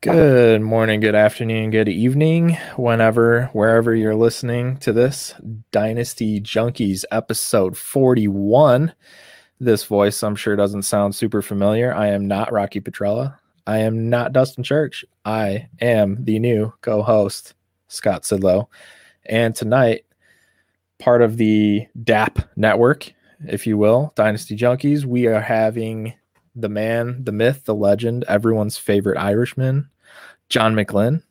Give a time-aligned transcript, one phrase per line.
[0.00, 5.34] Good morning, good afternoon, good evening, whenever, wherever you're listening to this
[5.72, 8.94] Dynasty Junkies episode 41.
[9.58, 11.92] This voice, I'm sure, doesn't sound super familiar.
[11.92, 13.38] I am not Rocky Petrella.
[13.66, 15.04] I am not Dustin Church.
[15.24, 17.54] I am the new co host,
[17.88, 18.68] Scott Sidlow.
[19.26, 20.04] And tonight,
[21.00, 23.12] part of the DAP network,
[23.48, 26.14] if you will, Dynasty Junkies, we are having
[26.60, 29.88] the man, the myth, the legend, everyone's favorite Irishman,
[30.48, 31.22] John McGlynn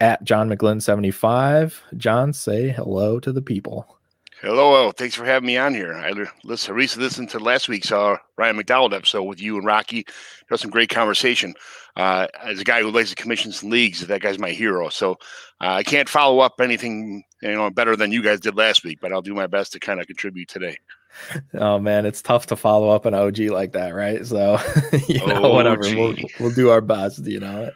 [0.00, 1.82] at John McGlynn 75.
[1.96, 3.98] John, say hello to the people.
[4.40, 5.94] Hello, thanks for having me on here.
[5.94, 10.04] I listen, recently listened to last week's uh, Ryan McDonald episode with you and Rocky.
[10.50, 11.54] Was some great conversation.
[11.96, 14.88] Uh, as a guy who likes to commission and leagues, that guy's my hero.
[14.88, 15.12] So
[15.60, 18.98] uh, I can't follow up anything you know better than you guys did last week,
[19.00, 20.76] but I'll do my best to kind of contribute today.
[21.54, 24.24] Oh man, it's tough to follow up an OG like that, right?
[24.26, 24.58] So
[25.08, 27.24] you know, whatever, we'll, we'll do our best.
[27.26, 27.70] You know,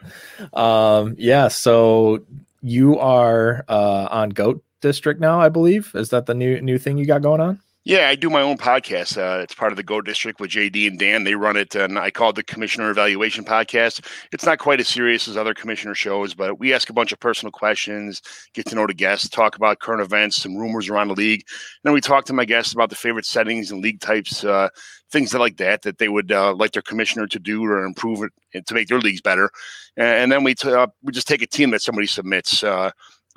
[0.53, 1.47] um, yeah.
[1.47, 2.25] So
[2.61, 5.91] you are uh, on Goat District now, I believe.
[5.95, 7.59] Is that the new new thing you got going on?
[7.87, 9.17] Yeah, I do my own podcast.
[9.17, 11.23] Uh, it's part of the Goat District with JD and Dan.
[11.23, 14.05] They run it, and I call it the Commissioner Evaluation Podcast.
[14.33, 17.19] It's not quite as serious as other commissioner shows, but we ask a bunch of
[17.21, 18.21] personal questions,
[18.53, 21.45] get to know the guests, talk about current events, some rumors around the league.
[21.47, 24.67] And then we talk to my guests about the favorite settings and league types, uh,
[25.09, 28.21] things like that, that they would uh, like their commissioner to do or improve
[28.51, 29.49] it to make their leagues better.
[29.95, 32.65] And, then we t- uh, we just take a team that somebody submits.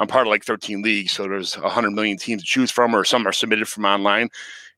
[0.01, 3.05] I'm part of like 13 leagues, so there's 100 million teams to choose from, or
[3.05, 4.31] some are submitted from online.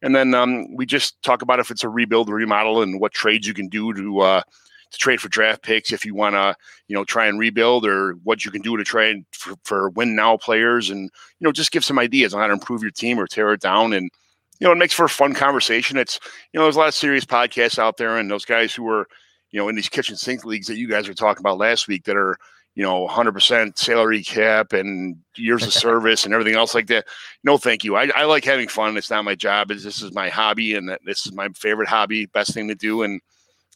[0.02, 3.46] And then um, we just talk about if it's a rebuild, remodel, and what trades
[3.46, 4.42] you can do to uh,
[4.90, 6.56] to trade for draft picks if you want to,
[6.88, 10.16] you know, try and rebuild, or what you can do to trade for, for win
[10.16, 11.02] now players, and
[11.38, 13.60] you know, just give some ideas on how to improve your team or tear it
[13.60, 13.92] down.
[13.92, 14.10] And
[14.58, 15.98] you know, it makes for a fun conversation.
[15.98, 16.18] It's
[16.52, 19.06] you know, there's a lot of serious podcasts out there, and those guys who are
[19.52, 22.02] you know in these kitchen sink leagues that you guys were talking about last week
[22.04, 22.36] that are
[22.74, 27.06] you know, 100% salary cap and years of service and everything else like that.
[27.44, 27.96] No, thank you.
[27.96, 28.96] I, I like having fun.
[28.96, 29.70] It's not my job.
[29.70, 33.02] It's, this is my hobby, and this is my favorite hobby, best thing to do.
[33.02, 33.20] And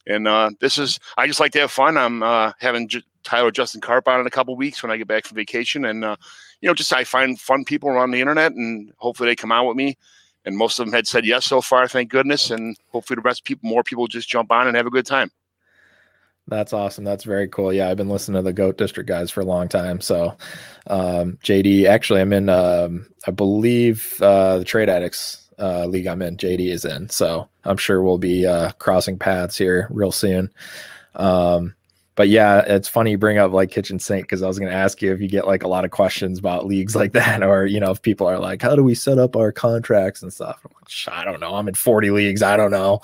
[0.06, 1.96] and uh, this is I just like to have fun.
[1.96, 5.08] I'm uh, having J- Tyler Justin Carp on in a couple weeks when I get
[5.08, 6.16] back from vacation, and uh,
[6.60, 9.66] you know, just I find fun people around the internet, and hopefully they come out
[9.66, 9.96] with me.
[10.46, 12.52] And most of them had said yes so far, thank goodness.
[12.52, 15.32] And hopefully the rest people, more people, just jump on and have a good time.
[16.48, 17.02] That's awesome.
[17.04, 17.72] That's very cool.
[17.72, 20.00] Yeah, I've been listening to the Goat District guys for a long time.
[20.00, 20.36] So,
[20.86, 26.22] um, JD, actually, I'm in, um, I believe, uh, the Trade Addicts uh, league I'm
[26.22, 27.08] in, JD is in.
[27.08, 30.50] So I'm sure we'll be uh, crossing paths here real soon.
[31.16, 31.74] Um,
[32.16, 34.76] but yeah, it's funny you bring up like kitchen sink because I was going to
[34.76, 37.66] ask you if you get like a lot of questions about leagues like that, or
[37.66, 40.58] you know, if people are like, "How do we set up our contracts and stuff?"
[40.64, 41.54] I'm like, I don't know.
[41.54, 42.42] I'm in 40 leagues.
[42.42, 43.02] I don't know.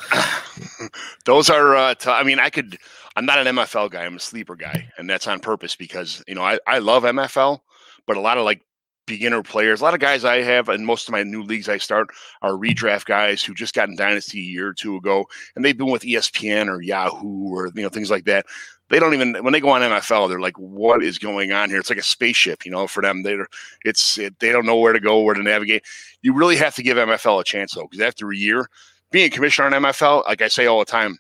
[1.27, 1.77] Those are.
[1.77, 2.79] Uh, t- I mean, I could.
[3.17, 4.05] I'm not an MFL guy.
[4.05, 7.61] I'm a sleeper guy, and that's on purpose because you know I, I love MFL,
[8.07, 8.63] but a lot of like
[9.07, 11.79] beginner players, a lot of guys I have, and most of my new leagues I
[11.79, 12.09] start
[12.41, 15.77] are redraft guys who just got in Dynasty a year or two ago, and they've
[15.77, 18.47] been with ESPN or Yahoo or you know things like that.
[18.89, 21.79] They don't even when they go on MFL, they're like, "What is going on here?"
[21.79, 22.87] It's like a spaceship, you know.
[22.87, 23.47] For them, they're
[23.85, 25.85] it's it, they don't know where to go, where to navigate.
[26.23, 28.69] You really have to give MFL a chance though, because after a year
[29.11, 31.19] being a commissioner on MFL, like I say all the time,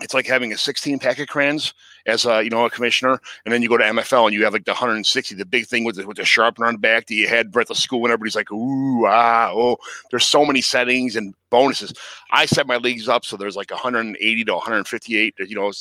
[0.00, 1.74] it's like having a 16 pack of crayons
[2.06, 4.52] as a you know a commissioner, and then you go to MFL and you have
[4.52, 7.14] like the 160, the big thing with the, with the sharpener on the back that
[7.14, 9.76] you had breath of school and everybody's like, ooh ah oh.
[10.10, 11.92] There's so many settings and bonuses.
[12.30, 15.72] I set my leagues up so there's like 180 to 158, you know,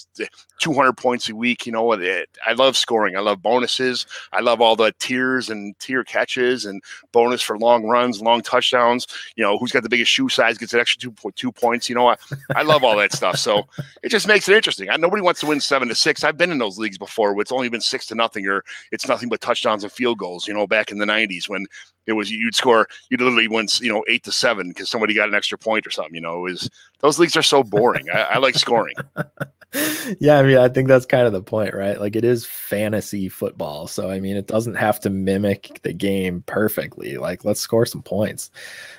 [0.59, 1.65] 200 points a week.
[1.65, 3.15] You know, I love scoring.
[3.15, 4.05] I love bonuses.
[4.33, 6.81] I love all the tiers and tier catches and
[7.11, 9.07] bonus for long runs, long touchdowns.
[9.35, 11.89] You know, who's got the biggest shoe size gets an extra two, points.
[11.89, 12.15] You know, I,
[12.55, 13.37] I love all that stuff.
[13.37, 13.63] So
[14.03, 14.89] it just makes it interesting.
[14.89, 16.23] I, nobody wants to win seven to six.
[16.23, 17.33] I've been in those leagues before.
[17.33, 20.47] Where it's only been six to nothing, or it's nothing but touchdowns and field goals.
[20.47, 21.65] You know, back in the '90s when
[22.09, 25.29] it was you'd score, you'd literally win you know eight to seven because somebody got
[25.29, 26.15] an extra point or something.
[26.15, 26.69] You know, it was
[26.99, 28.09] those leagues are so boring.
[28.13, 28.95] I, I like scoring.
[30.19, 31.99] yeah, I mean, I think that's kind of the point, right?
[31.99, 33.87] Like it is fantasy football.
[33.87, 37.17] So I mean, it doesn't have to mimic the game perfectly.
[37.17, 38.51] Like let's score some points.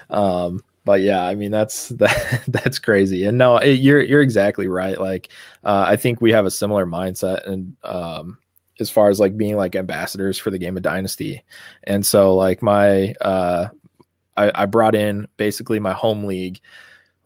[0.08, 3.24] Um, but yeah, I mean that's that that's crazy.
[3.24, 5.00] And no, it, you're you're exactly right.
[5.00, 5.30] Like
[5.64, 8.38] uh, I think we have a similar mindset and um
[8.81, 11.44] as far as like being like ambassadors for the game of dynasty.
[11.85, 13.69] And so like my uh
[14.37, 16.61] I, I brought in basically my home league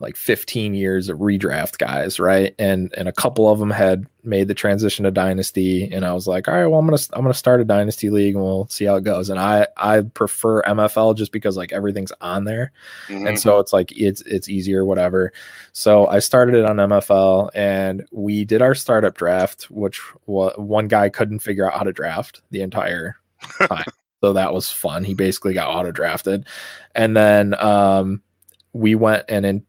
[0.05, 2.55] like 15 years of redraft guys, right?
[2.59, 6.27] And and a couple of them had made the transition to dynasty and I was
[6.27, 8.45] like, "All right, well I'm going to I'm going to start a dynasty league and
[8.45, 12.45] we'll see how it goes." And I I prefer MFL just because like everything's on
[12.45, 12.71] there.
[13.09, 13.27] Mm-hmm.
[13.27, 15.33] And so it's like it's it's easier whatever.
[15.73, 21.09] So I started it on MFL and we did our startup draft which one guy
[21.09, 23.17] couldn't figure out how to draft the entire
[23.69, 23.87] time.
[24.23, 25.03] so that was fun.
[25.03, 26.47] He basically got auto drafted.
[26.95, 28.21] And then um
[28.75, 29.65] we went and in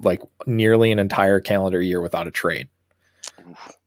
[0.00, 2.68] like nearly an entire calendar year without a trade.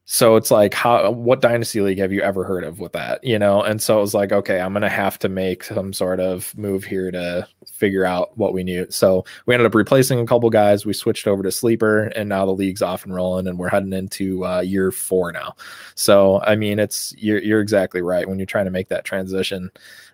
[0.10, 3.38] So it's like how what dynasty league have you ever heard of with that, you
[3.38, 3.62] know?
[3.62, 6.86] And so it was like, okay, I'm gonna have to make some sort of move
[6.86, 8.88] here to figure out what we knew.
[8.90, 10.86] So we ended up replacing a couple guys.
[10.86, 13.92] We switched over to sleeper, and now the league's off and rolling, and we're heading
[13.92, 15.58] into uh, year four now.
[15.96, 19.70] So I mean, it's you're you're exactly right when you're trying to make that transition.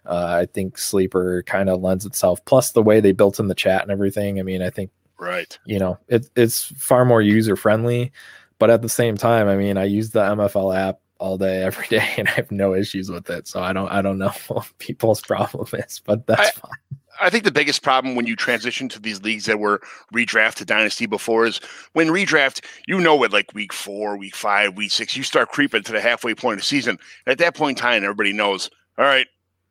[0.08, 2.44] Uh, I think sleeper kind of lends itself.
[2.46, 4.40] Plus the way they built in the chat and everything.
[4.40, 4.90] I mean, I think
[5.20, 5.58] Right.
[5.66, 8.12] You know, it, it's far more user friendly,
[8.60, 11.88] but at the same time, I mean, I use the MFL app all day, every
[11.88, 13.48] day, and I have no issues with it.
[13.48, 17.00] So I don't, I don't know what people's problem is, but that's I, fine.
[17.22, 19.82] I think the biggest problem when you transition to these leagues that were
[20.14, 21.60] redraft to dynasty before is
[21.94, 25.84] when redraft, you know, at like week four, week five, week six, you start creeping
[25.84, 26.98] to the halfway point of the season.
[27.28, 29.28] At that point in time, everybody knows, all right,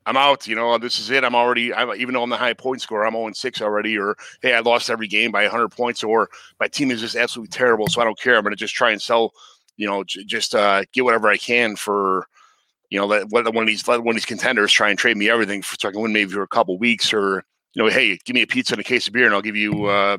[0.07, 0.47] I'm out.
[0.47, 1.25] You know, this is it.
[1.25, 3.97] I'm already, I'm, even though I'm the high point score, I'm 0 6 already.
[3.97, 6.29] Or, hey, I lost every game by 100 points, or
[6.59, 7.87] my team is just absolutely terrible.
[7.89, 8.37] So I don't care.
[8.37, 9.33] I'm going to just try and sell,
[9.77, 12.27] you know, j- just uh, get whatever I can for,
[12.91, 15.17] you know, let, let one of these, let one of these contenders try and trade
[15.17, 17.13] me everything for so I can win maybe for a couple weeks.
[17.15, 17.45] Or,
[17.75, 19.57] you know, hey, give me a pizza and a case of beer and I'll give
[19.57, 20.19] you, uh,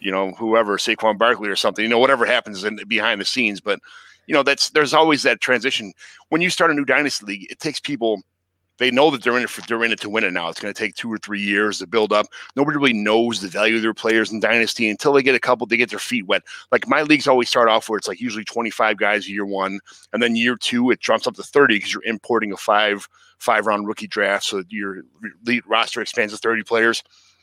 [0.00, 3.60] you know, whoever, Saquon Barkley or something, you know, whatever happens in, behind the scenes.
[3.60, 3.80] But,
[4.26, 5.92] you know, that's, there's always that transition.
[6.28, 8.22] When you start a new dynasty league, it takes people–
[8.78, 10.48] they know that they're in it for they're in it to win it now.
[10.48, 12.26] It's going to take two or three years to build up.
[12.56, 15.66] Nobody really knows the value of their players in dynasty until they get a couple.
[15.66, 16.42] They get their feet wet.
[16.72, 19.80] Like my leagues always start off where it's like usually twenty five guys year one,
[20.12, 23.66] and then year two it jumps up to thirty because you're importing a five five
[23.66, 25.02] round rookie draft, so your
[25.44, 27.02] lead roster expands to thirty players,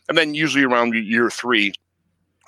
[0.09, 1.73] and then usually around year three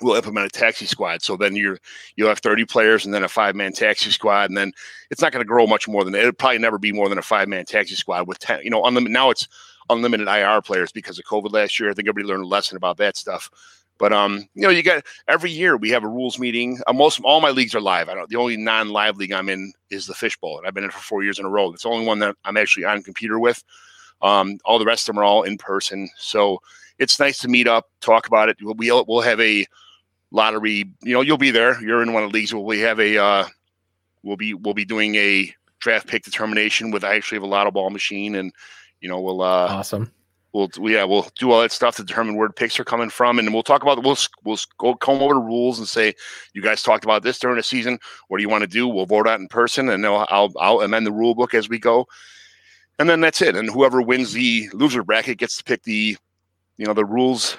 [0.00, 1.22] we'll implement a taxi squad.
[1.22, 1.78] So then you're
[2.16, 4.72] you'll have 30 players and then a five man taxi squad, and then
[5.10, 7.22] it's not going to grow much more than it'll probably never be more than a
[7.22, 8.60] five man taxi squad with 10.
[8.62, 9.48] You know, unlimited now it's
[9.90, 11.90] unlimited IR players because of COVID last year.
[11.90, 13.50] I think everybody learned a lesson about that stuff.
[13.98, 16.80] But um, you know, you got every year we have a rules meeting.
[16.86, 18.08] Uh, most all my leagues are live.
[18.08, 18.28] I don't.
[18.28, 21.22] The only non-live league I'm in is the Fishbowl, and I've been in for four
[21.22, 21.72] years in a row.
[21.72, 23.62] It's the only one that I'm actually on computer with.
[24.22, 26.08] Um, all the rest of them are all in person.
[26.18, 26.60] So
[26.98, 28.56] it's nice to meet up, talk about it.
[28.60, 29.66] We'll, we'll, we'll have a
[30.34, 30.84] lottery.
[31.02, 31.80] You know, you'll be there.
[31.80, 32.52] You're in one of the leagues.
[32.52, 33.46] We'll we have a uh,
[34.22, 37.70] we'll be we'll be doing a draft pick determination with I actually have a lotto
[37.70, 38.52] ball machine, and
[39.00, 40.12] you know we'll uh, awesome.
[40.52, 43.38] We'll yeah we'll do all that stuff to determine where the picks are coming from,
[43.38, 46.14] and we'll talk about we'll we'll go comb over the rules and say
[46.52, 47.98] you guys talked about this during the season.
[48.28, 48.88] What do you want to do?
[48.88, 51.78] We'll vote out in person, and I'll I'll, I'll amend the rule book as we
[51.78, 52.06] go,
[52.98, 53.56] and then that's it.
[53.56, 56.16] And whoever wins the loser bracket gets to pick the
[56.76, 57.56] you know the rules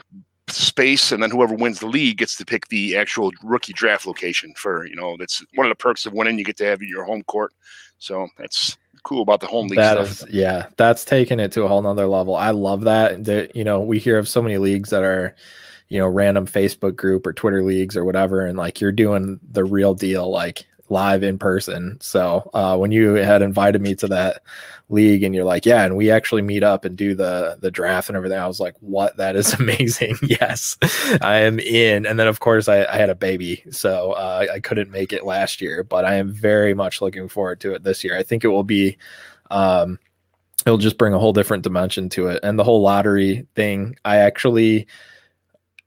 [0.62, 4.54] space, and then whoever wins the league gets to pick the actual rookie draft location
[4.56, 6.38] for you know that's one of the perks of winning.
[6.38, 7.54] You get to have your home court,
[7.98, 10.28] so that's cool about the home league that stuff.
[10.28, 12.36] Is, yeah, that's taking it to a whole nother level.
[12.36, 13.24] I love that.
[13.26, 15.36] That you know we hear of so many leagues that are
[15.90, 19.64] you know random Facebook group or Twitter leagues or whatever, and like you're doing the
[19.64, 21.98] real deal, like live in person.
[22.02, 24.42] So uh, when you had invited me to that
[24.90, 28.10] league and you're like, yeah, and we actually meet up and do the the draft
[28.10, 28.38] and everything.
[28.38, 29.18] I was like, what?
[29.18, 30.18] That is amazing.
[30.22, 30.78] yes,
[31.22, 32.06] I am in.
[32.06, 35.26] And then of course I, I had a baby, so uh, I couldn't make it
[35.26, 38.18] last year, but I am very much looking forward to it this year.
[38.18, 38.98] I think it will be.
[39.52, 40.00] Um,
[40.66, 42.40] it'll just bring a whole different dimension to it.
[42.42, 44.88] And the whole lottery thing, I actually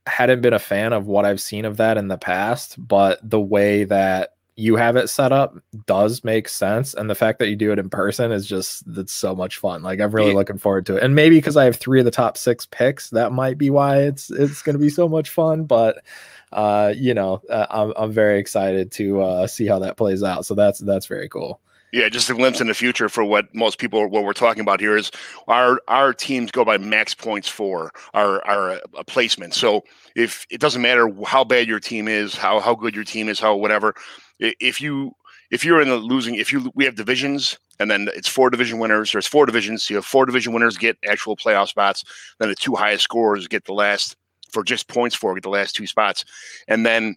[0.07, 3.41] hadn't been a fan of what I've seen of that in the past, but the
[3.41, 7.55] way that you have it set up does make sense and the fact that you
[7.55, 10.35] do it in person is just that's so much fun like i'm really yeah.
[10.35, 13.09] looking forward to it and maybe because i have three of the top six picks
[13.11, 16.03] that might be why it's it's going to be so much fun but
[16.51, 20.45] uh you know uh, I'm, I'm very excited to uh see how that plays out
[20.45, 21.61] so that's that's very cool
[21.91, 24.79] Yeah, just a glimpse in the future for what most people what we're talking about
[24.79, 25.11] here is
[25.47, 29.55] our our teams go by max points for our our uh, placement.
[29.55, 29.83] So
[30.15, 33.39] if it doesn't matter how bad your team is, how how good your team is,
[33.39, 33.95] how whatever,
[34.39, 35.15] if you
[35.51, 38.79] if you're in the losing, if you we have divisions and then it's four division
[38.79, 39.11] winners.
[39.11, 39.83] There's four divisions.
[39.83, 42.03] So you have four division winners get actual playoff spots.
[42.39, 44.15] Then the two highest scorers get the last
[44.51, 46.25] for just points for get the last two spots,
[46.67, 47.15] and then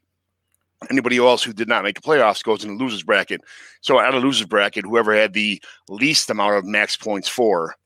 [0.91, 3.41] anybody else who did not make the playoffs goes in the losers bracket.
[3.81, 7.77] So out of losers bracket, whoever had the least amount of max points for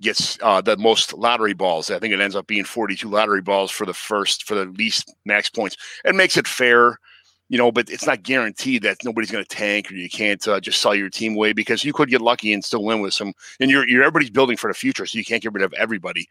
[0.00, 1.90] gets uh, the most lottery balls.
[1.90, 5.12] I think it ends up being 42 lottery balls for the first for the least
[5.24, 5.76] max points.
[6.04, 6.98] It makes it fair,
[7.48, 10.60] you know, but it's not guaranteed that nobody's going to tank or you can't uh,
[10.60, 13.32] just sell your team away because you could get lucky and still win with some.
[13.58, 16.28] And you're, you're everybody's building for the future, so you can't get rid of everybody.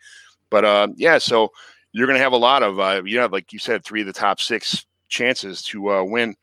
[0.49, 1.51] But uh, yeah, so
[1.91, 4.07] you're going to have a lot of uh, you know, like you said, three of
[4.07, 6.35] the top six chances to uh, win.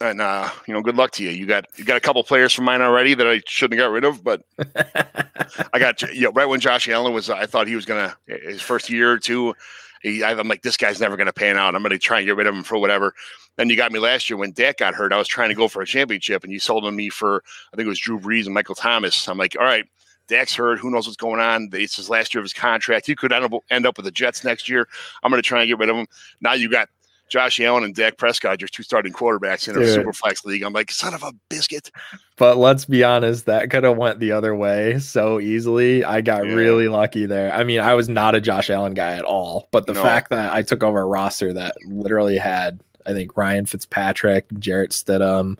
[0.00, 1.30] And uh, you know, good luck to you.
[1.30, 3.92] You got you got a couple players from mine already that I shouldn't have got
[3.92, 4.42] rid of, but
[5.72, 8.62] I got you know, right when Josh Allen was, I thought he was gonna his
[8.62, 9.54] first year or two.
[10.02, 11.74] He, I'm like, this guy's never gonna pan out.
[11.74, 13.14] I'm gonna try and get rid of him for whatever.
[13.58, 15.12] Then you got me last year when Dak got hurt.
[15.12, 17.76] I was trying to go for a championship, and you sold on me for I
[17.76, 19.28] think it was Drew Brees and Michael Thomas.
[19.28, 19.84] I'm like, all right,
[20.28, 20.78] Dak's hurt.
[20.78, 21.68] Who knows what's going on?
[21.72, 23.06] It's his last year of his contract.
[23.06, 24.86] He could end up, end up with the Jets next year.
[25.24, 26.06] I'm going to try and get rid of him.
[26.40, 26.88] Now you got
[27.28, 30.62] Josh Allen and Dak Prescott, your two starting quarterbacks in a super flex league.
[30.62, 31.90] I'm like, son of a biscuit.
[32.36, 36.04] But let's be honest, that could have went the other way so easily.
[36.04, 36.54] I got yeah.
[36.54, 37.52] really lucky there.
[37.52, 40.02] I mean, I was not a Josh Allen guy at all, but the no.
[40.02, 44.90] fact that I took over a roster that literally had I think Ryan Fitzpatrick, Jarrett
[44.90, 45.58] Stidham,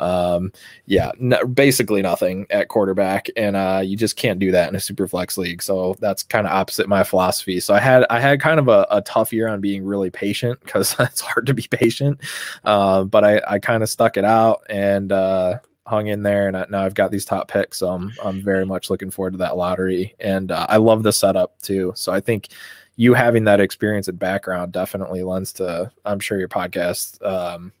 [0.00, 0.52] um,
[0.86, 4.80] yeah, no, basically nothing at quarterback, and uh, you just can't do that in a
[4.80, 5.62] super flex league.
[5.62, 7.60] So that's kind of opposite my philosophy.
[7.60, 10.60] So I had I had kind of a, a tough year on being really patient
[10.64, 12.20] because it's hard to be patient,
[12.64, 15.10] uh, but I I kind of stuck it out and.
[15.12, 17.78] Uh, hung in there and now I've got these top picks.
[17.78, 20.14] So I'm, I'm very much looking forward to that lottery.
[20.20, 21.92] And uh, I love the setup too.
[21.96, 22.50] So I think
[23.00, 27.72] you having that experience and background definitely lends to i'm sure your podcast um,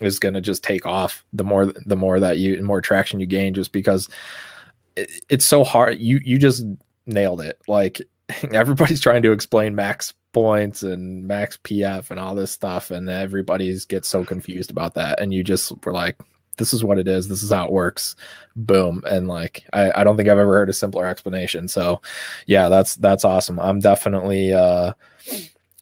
[0.00, 3.26] is going to just take off the more the more that you more traction you
[3.26, 4.08] gain just because
[4.96, 5.98] it, it's so hard.
[5.98, 6.64] You you just
[7.06, 7.60] nailed it.
[7.68, 8.00] Like
[8.52, 13.86] everybody's trying to explain max points and max pf and all this stuff and everybody's
[13.86, 16.18] gets so confused about that and you just were like
[16.56, 18.16] this is what it is this is how it works
[18.56, 22.00] boom and like I, I don't think i've ever heard a simpler explanation so
[22.46, 23.58] yeah that's that's awesome.
[23.60, 24.92] I'm definitely uh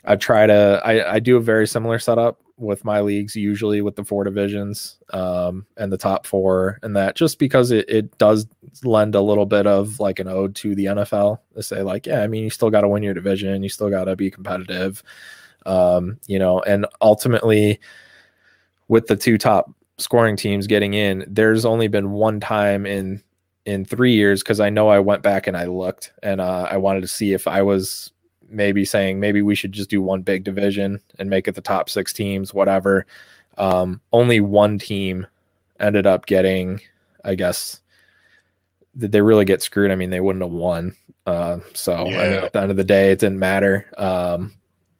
[0.04, 3.96] i try to i i do a very similar setup with my leagues usually with
[3.96, 8.46] the four divisions um and the top four and that just because it, it does
[8.84, 12.22] lend a little bit of like an ode to the nfl to say like yeah
[12.22, 15.02] i mean you still got to win your division you still got to be competitive
[15.66, 17.80] um you know and ultimately
[18.88, 23.22] with the two top scoring teams getting in, there's only been one time in
[23.66, 26.76] in three years because I know I went back and I looked and uh, I
[26.76, 28.12] wanted to see if I was
[28.48, 31.88] maybe saying maybe we should just do one big division and make it the top
[31.88, 33.06] six teams, whatever.
[33.56, 35.26] Um, only one team
[35.80, 36.80] ended up getting,
[37.24, 37.80] I guess,
[38.96, 39.90] did they really get screwed?
[39.90, 40.94] I mean, they wouldn't have won.
[41.26, 42.20] Uh, so yeah.
[42.20, 43.86] I mean, at the end of the day, it didn't matter.
[43.96, 44.52] Um,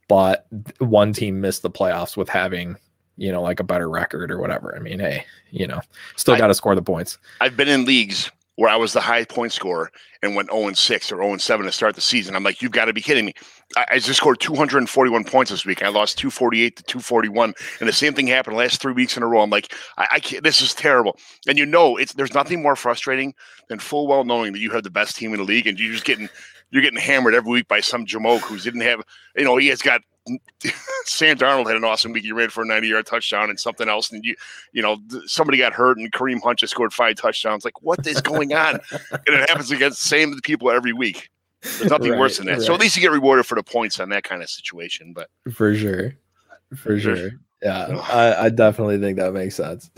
[0.08, 0.46] but
[0.78, 2.76] one team missed the playoffs with having
[3.16, 4.75] you know, like a better record or whatever.
[4.76, 5.80] I mean, hey, you know,
[6.16, 7.18] still got to score the points.
[7.40, 9.90] I've been in leagues where I was the high point scorer
[10.23, 12.37] and went 0 6 or 0 7 to start the season.
[12.37, 13.35] I'm like, you've got to be kidding me.
[13.76, 15.83] I, I, just scored 241 points this week.
[15.83, 17.54] I lost 248 to 241.
[17.80, 19.42] And the same thing happened last three weeks in a row.
[19.42, 21.16] I'm like, I, I can't, this is terrible.
[21.49, 23.35] And you know, it's there's nothing more frustrating
[23.68, 25.92] than full well knowing that you have the best team in the league and you're
[25.92, 26.28] just getting
[26.71, 29.02] you're getting hammered every week by some Jamoke who didn't have,
[29.37, 30.00] you know, he has got
[31.04, 32.24] Sam Darnold had an awesome week.
[32.24, 34.10] He ran for a 90 yard touchdown and something else.
[34.10, 34.34] And you,
[34.72, 37.64] you know, somebody got hurt and Kareem Hunt just scored five touchdowns.
[37.64, 38.74] Like, what is going on?
[38.92, 41.30] and it happens against the same people every week.
[41.62, 42.58] There's nothing right, worse than that.
[42.58, 42.62] Right.
[42.62, 45.12] So at least you get rewarded for the points on that kind of situation.
[45.14, 46.14] But for sure,
[46.74, 47.30] for sure,
[47.62, 49.90] yeah, I, I definitely think that makes sense.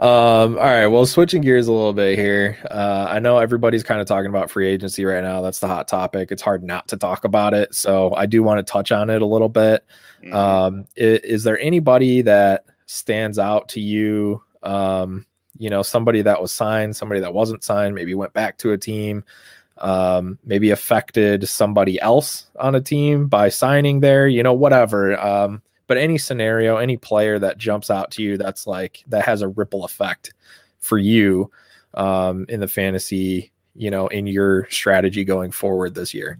[0.00, 0.86] Um, all right.
[0.86, 2.56] Well, switching gears a little bit here.
[2.70, 5.42] Uh, I know everybody's kind of talking about free agency right now.
[5.42, 6.32] That's the hot topic.
[6.32, 7.74] It's hard not to talk about it.
[7.74, 9.84] So I do want to touch on it a little bit.
[10.24, 10.34] Mm-hmm.
[10.34, 14.42] Um, is, is, there anybody that stands out to you?
[14.62, 15.26] Um,
[15.58, 18.78] you know, somebody that was signed, somebody that wasn't signed, maybe went back to a
[18.78, 19.22] team,
[19.76, 25.20] um, maybe affected somebody else on a team by signing there, you know, whatever.
[25.90, 29.48] But any scenario, any player that jumps out to you that's like that has a
[29.48, 30.32] ripple effect
[30.78, 31.50] for you
[31.94, 36.38] um, in the fantasy, you know, in your strategy going forward this year.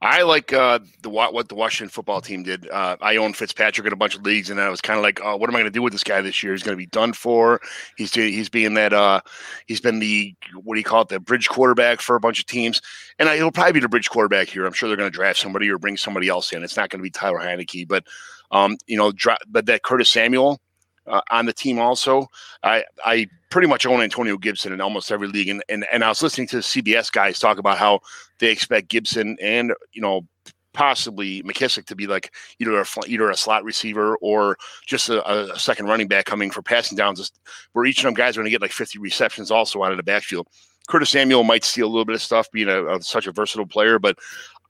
[0.00, 2.70] I like uh, the what the Washington football team did.
[2.70, 5.20] Uh, I own Fitzpatrick in a bunch of leagues, and I was kind of like,
[5.24, 6.52] "Oh, what am I going to do with this guy this year?
[6.52, 7.60] He's going to be done for.
[7.96, 9.22] He's he's being that uh,
[9.66, 12.46] he's been the what do you call it, the bridge quarterback for a bunch of
[12.46, 12.80] teams,
[13.18, 14.66] and I, he'll probably be the bridge quarterback here.
[14.66, 16.62] I'm sure they're going to draft somebody or bring somebody else in.
[16.62, 18.04] It's not going to be Taylor Heinicke, but
[18.52, 20.60] um, you know, dra- but that Curtis Samuel
[21.06, 22.26] uh, on the team also.
[22.62, 26.08] I I pretty much own Antonio Gibson in almost every league, and and and I
[26.08, 28.00] was listening to CBS guys talk about how
[28.38, 30.26] they expect Gibson and you know
[30.72, 34.56] possibly McKissic to be like either a either a slot receiver or
[34.86, 37.32] just a, a second running back coming for passing downs.
[37.72, 39.96] Where each of them guys are going to get like 50 receptions also out of
[39.96, 40.48] the backfield.
[40.88, 43.66] Curtis Samuel might steal a little bit of stuff, being a, a such a versatile
[43.66, 44.18] player, but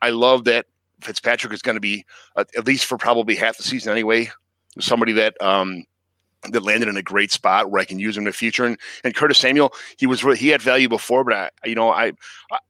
[0.03, 0.67] I love that
[1.03, 2.05] Fitzpatrick is going to be
[2.37, 4.31] uh, at least for probably half the season anyway.
[4.81, 5.85] Somebody that um,
[6.51, 8.65] that landed in a great spot where I can use him in the future.
[8.65, 12.13] And, and Curtis Samuel, he was he had value before, but I, you know, I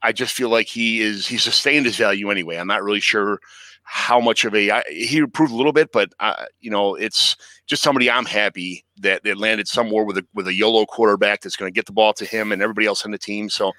[0.03, 2.57] I just feel like he is he sustained his value anyway.
[2.57, 3.41] I'm not really sure
[3.85, 7.37] how much of a I, he improved a little bit, but uh, you know, it's
[7.67, 11.57] just somebody I'm happy that they landed somewhere with a with a YOLO quarterback that's
[11.57, 13.49] going to get the ball to him and everybody else on the team.
[13.49, 13.73] So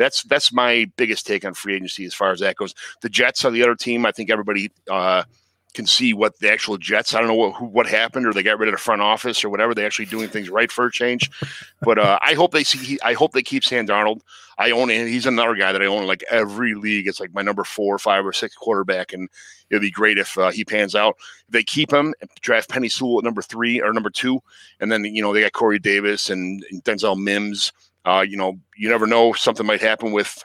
[0.00, 2.74] that's that's my biggest take on free agency as far as that goes.
[3.02, 4.06] The Jets are the other team.
[4.06, 4.70] I think everybody.
[4.90, 5.24] Uh,
[5.72, 7.14] can see what the actual Jets.
[7.14, 9.44] I don't know what who, what happened, or they got rid of the front office,
[9.44, 9.74] or whatever.
[9.74, 11.30] They actually doing things right for a change.
[11.80, 12.98] But uh, I hope they see.
[13.04, 14.20] I hope they keep Sam Darnold.
[14.58, 15.06] I own him.
[15.06, 17.06] He's another guy that I own like every league.
[17.06, 19.28] It's like my number four, five, or six quarterback, and
[19.70, 21.16] it'd be great if uh, he pans out.
[21.46, 24.40] If they keep him, draft Penei Sewell at number three or number two,
[24.80, 27.72] and then you know they got Corey Davis and, and Denzel Mims.
[28.04, 29.32] Uh, you know, you never know.
[29.32, 30.44] Something might happen with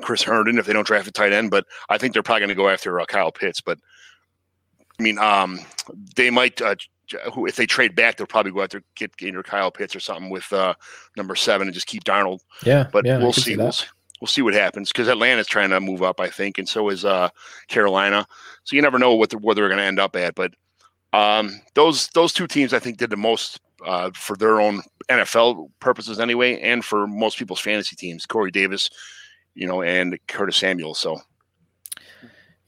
[0.00, 2.48] Chris Herndon if they don't draft a tight end, but I think they're probably going
[2.48, 3.60] to go after uh, Kyle Pitts.
[3.60, 3.78] But
[4.98, 5.60] I mean, um,
[6.16, 6.76] they might uh,
[7.12, 10.30] if they trade back, they'll probably go out there get Gainer Kyle Pitts or something
[10.30, 10.74] with uh,
[11.16, 12.40] number seven and just keep Darnold.
[12.64, 13.56] Yeah, but yeah, we'll see.
[13.56, 13.72] We'll,
[14.20, 17.04] we'll, see what happens because Atlanta's trying to move up, I think, and so is
[17.04, 17.28] uh,
[17.68, 18.26] Carolina.
[18.64, 20.34] So you never know what the, where they're going to end up at.
[20.34, 20.54] But
[21.12, 25.68] um, those those two teams, I think, did the most uh, for their own NFL
[25.80, 28.26] purposes anyway, and for most people's fantasy teams.
[28.26, 28.90] Corey Davis,
[29.54, 30.94] you know, and Curtis Samuel.
[30.94, 31.20] So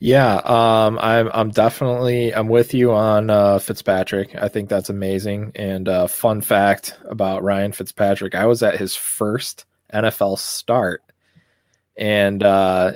[0.05, 4.35] yeah, um, I'm I'm definitely I'm with you on uh, Fitzpatrick.
[4.37, 5.53] I think that's amazing.
[5.55, 11.03] And uh, fun fact about Ryan Fitzpatrick: I was at his first NFL start,
[11.97, 12.93] and uh,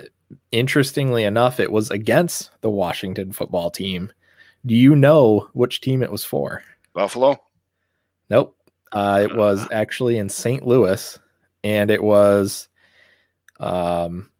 [0.52, 4.12] interestingly enough, it was against the Washington football team.
[4.66, 6.62] Do you know which team it was for?
[6.92, 7.40] Buffalo.
[8.30, 8.56] Nope.
[8.92, 10.66] Uh, it was actually in St.
[10.66, 11.18] Louis,
[11.64, 12.68] and it was
[13.60, 14.30] um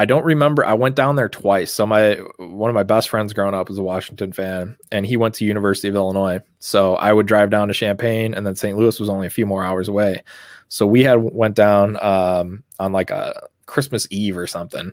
[0.00, 0.64] I don't remember.
[0.64, 1.70] I went down there twice.
[1.70, 5.18] So my one of my best friends growing up was a Washington fan, and he
[5.18, 6.40] went to University of Illinois.
[6.58, 8.78] So I would drive down to Champaign, and then St.
[8.78, 10.22] Louis was only a few more hours away.
[10.68, 14.90] So we had went down um, on like a Christmas Eve or something,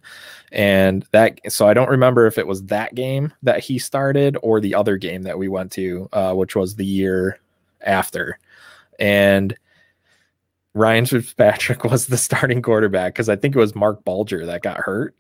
[0.52, 1.40] and that.
[1.50, 4.98] So I don't remember if it was that game that he started or the other
[4.98, 7.40] game that we went to, uh, which was the year
[7.82, 8.40] after,
[9.00, 9.56] and
[10.78, 14.78] Ryan Fitzpatrick was the starting quarterback because I think it was Marc Bulger that got
[14.78, 15.16] hurt.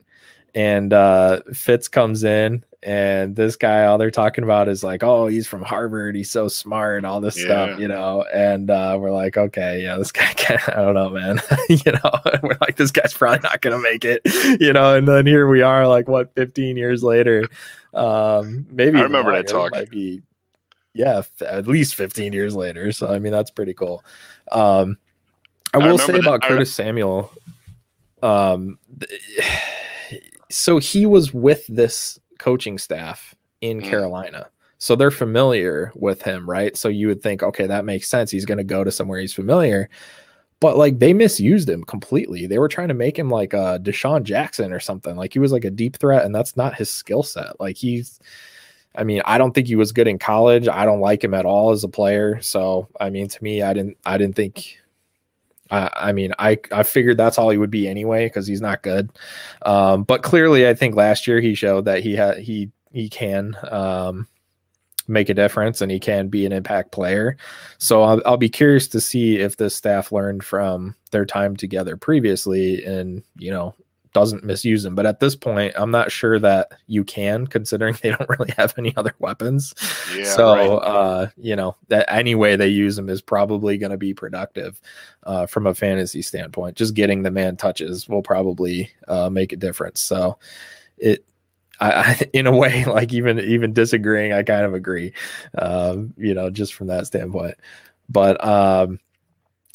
[0.56, 5.28] And uh, Fitz comes in, and this guy, all they're talking about is like, oh,
[5.28, 6.16] he's from Harvard.
[6.16, 7.44] He's so smart, all this yeah.
[7.44, 8.26] stuff, you know.
[8.34, 11.42] And uh, we're like, okay, yeah, this guy can't, I don't know, man.
[11.70, 14.22] you know, we're like, this guy's probably not going to make it,
[14.60, 14.96] you know.
[14.96, 17.48] And then here we are, like, what, 15 years later?
[17.94, 19.74] Um, maybe I remember that talk.
[19.74, 20.24] Might be,
[20.98, 22.92] yeah, at least 15 years later.
[22.92, 24.04] So, I mean, that's pretty cool.
[24.52, 24.98] Um,
[25.74, 26.48] I will I say about that.
[26.48, 27.32] Curtis Samuel.
[28.24, 28.80] Um,
[30.50, 33.84] so he was with this coaching staff in mm.
[33.84, 34.48] Carolina.
[34.80, 36.76] So they're familiar with him, right?
[36.78, 38.32] So you would think, okay, that makes sense.
[38.32, 39.90] He's going to go to somewhere he's familiar.
[40.60, 42.48] But like they misused him completely.
[42.48, 45.16] They were trying to make him like a DeSean Jackson or something.
[45.16, 47.60] Like he was like a deep threat, and that's not his skill set.
[47.60, 48.20] Like he's,
[48.98, 50.68] I mean, I don't think he was good in college.
[50.68, 52.42] I don't like him at all as a player.
[52.42, 54.78] So I mean, to me, I didn't, I didn't think
[55.72, 58.84] I, I mean, I I figured that's all he would be anyway because he's not
[58.84, 59.12] good.
[59.64, 63.56] Um, but clearly, I think last year he showed that he had he he can
[63.70, 64.28] um,
[65.08, 67.38] make a difference and he can be an impact player.
[67.78, 71.98] So I'll, I'll be curious to see if the staff learned from their time together
[71.98, 73.76] previously and you know
[74.18, 74.96] doesn't misuse them.
[74.96, 78.74] But at this point, I'm not sure that you can, considering they don't really have
[78.76, 79.76] any other weapons.
[80.16, 80.68] Yeah, so, right.
[80.68, 84.82] uh, you know, that any way they use them is probably going to be productive
[85.24, 86.78] uh, from a fantasy standpoint.
[86.78, 90.00] Just getting the man touches will probably uh, make a difference.
[90.00, 90.40] So,
[90.98, 91.24] it,
[91.80, 95.14] I, I, in a way, like even even disagreeing, I kind of agree.
[95.60, 97.54] Um, you know, just from that standpoint.
[98.10, 99.00] But um,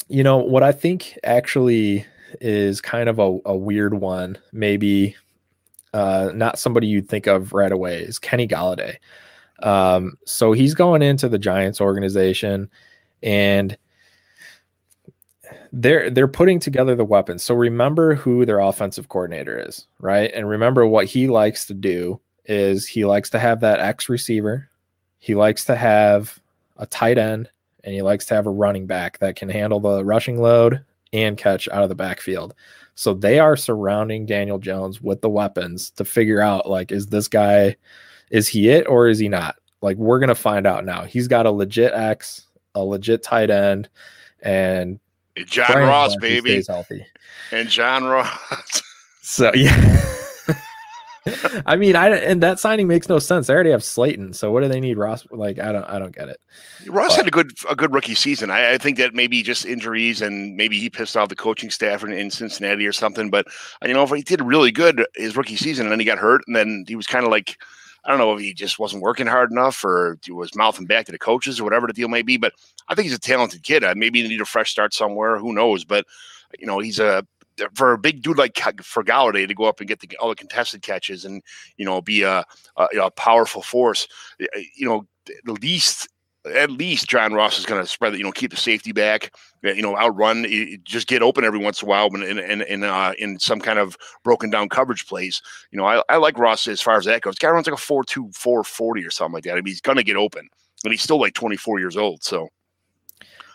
[0.09, 2.05] you know what I think actually
[2.41, 4.37] is kind of a, a weird one.
[4.51, 5.15] Maybe
[5.93, 8.97] uh, not somebody you'd think of right away, is Kenny Golladay.
[9.61, 12.69] Um, so he's going into the Giants organization,
[13.21, 13.77] and
[15.71, 17.43] they're they're putting together the weapons.
[17.43, 20.31] So remember who their offensive coordinator is, right?
[20.33, 24.69] And remember what he likes to do is he likes to have that X receiver.
[25.19, 26.39] He likes to have
[26.77, 27.49] a tight end
[27.83, 31.37] and he likes to have a running back that can handle the rushing load and
[31.37, 32.53] catch out of the backfield.
[32.95, 37.27] So they are surrounding Daniel Jones with the weapons to figure out like is this
[37.27, 37.75] guy
[38.29, 39.55] is he it or is he not?
[39.81, 41.03] Like we're going to find out now.
[41.03, 43.89] He's got a legit X, a legit tight end
[44.41, 44.99] and
[45.45, 46.51] John Ross baby.
[46.51, 47.05] Stays healthy.
[47.51, 48.81] And John Ross.
[49.21, 50.22] so yeah.
[51.65, 53.47] I mean, I and that signing makes no sense.
[53.47, 55.25] They already have Slayton, so what do they need Ross?
[55.31, 56.39] Like, I don't, I don't get it.
[56.87, 58.51] Ross but, had a good, a good rookie season.
[58.51, 62.03] I, I, think that maybe just injuries and maybe he pissed off the coaching staff
[62.03, 63.29] in, in Cincinnati or something.
[63.29, 63.47] But
[63.85, 66.41] you know, if he did really good his rookie season and then he got hurt
[66.47, 67.57] and then he was kind of like,
[68.03, 71.05] I don't know if he just wasn't working hard enough or he was mouthing back
[71.05, 72.35] to the coaches or whatever the deal may be.
[72.35, 72.53] But
[72.89, 73.83] I think he's a talented kid.
[73.83, 75.37] Uh, maybe he need a fresh start somewhere.
[75.37, 75.85] Who knows?
[75.85, 76.05] But
[76.59, 77.25] you know, he's a
[77.73, 80.35] for a big dude like for Golladay to go up and get the, all the
[80.35, 81.41] contested catches and
[81.77, 82.43] you know be a,
[82.77, 84.07] a, a powerful force,
[84.75, 85.05] you know,
[85.47, 86.07] at least
[86.45, 89.81] at least John Ross is going to spread, you know, keep the safety back, you
[89.81, 90.45] know, outrun,
[90.83, 93.79] just get open every once in a while in in in, uh, in some kind
[93.79, 95.41] of broken down coverage plays.
[95.71, 97.35] You know, I, I like Ross as far as that goes.
[97.35, 99.53] Guy runs like a four two four forty or something like that.
[99.53, 100.49] I mean, he's going to get open,
[100.83, 102.23] and he's still like twenty four years old.
[102.23, 102.49] So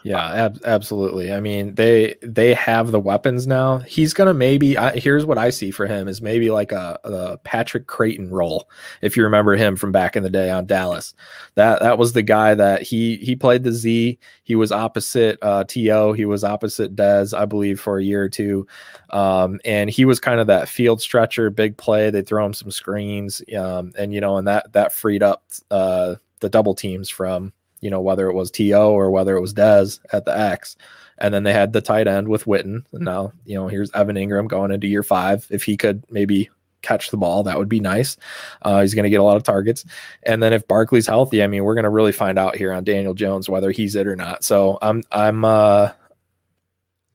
[0.05, 1.33] yeah, ab- absolutely.
[1.33, 3.79] I mean, they they have the weapons now.
[3.79, 4.79] He's gonna maybe.
[4.79, 8.71] I, here's what I see for him is maybe like a, a, Patrick Crayton role.
[9.03, 11.15] If you remember him from back in the day on Dallas,
[11.57, 14.19] that that was the guy that he he played the Z.
[14.45, 16.13] He was opposite uh, To.
[16.13, 18.67] He was opposite Dez, I believe, for a year or two,
[19.11, 22.11] um, and he was kind of that field stretcher, big play.
[22.11, 26.15] They throw him some screens, um, and you know, and that that freed up uh,
[26.41, 28.93] the double teams from you know, whether it was T.O.
[28.93, 30.77] or whether it was Dez at the X.
[31.19, 32.85] And then they had the tight end with Witten.
[32.93, 35.47] And now, you know, here's Evan Engram going into year five.
[35.51, 36.49] If he could maybe
[36.83, 38.17] catch the ball, that would be nice.
[38.63, 39.85] Uh, he's going to get a lot of targets.
[40.23, 42.85] And then if Barkley's healthy, I mean, we're going to really find out here on
[42.85, 44.45] Daniel Jones whether he's it or not.
[44.45, 45.91] So I'm, I'm, uh,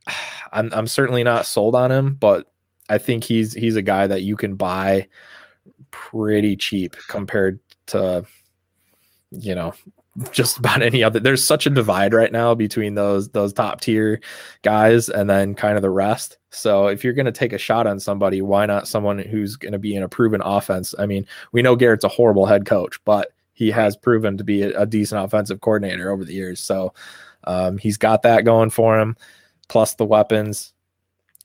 [0.52, 2.52] I'm, I'm certainly not sold on him, but
[2.90, 5.08] I think he's, he's a guy that you can buy
[5.92, 8.26] pretty cheap compared to,
[9.32, 9.74] you know,
[10.32, 14.22] just about any other there's such a divide right now between those those top tier
[14.62, 16.38] guys and then kind of the rest.
[16.52, 19.72] So if you're going to take a shot on somebody why not someone who's going
[19.72, 20.94] to be in a proven offense?
[21.00, 24.64] I mean we know garrett's a horrible head coach but he has proven to be
[24.64, 26.60] a, a decent offensive coordinator over the years.
[26.60, 26.94] So
[27.46, 29.16] um, he's got that going for him
[29.68, 30.74] plus the weapons.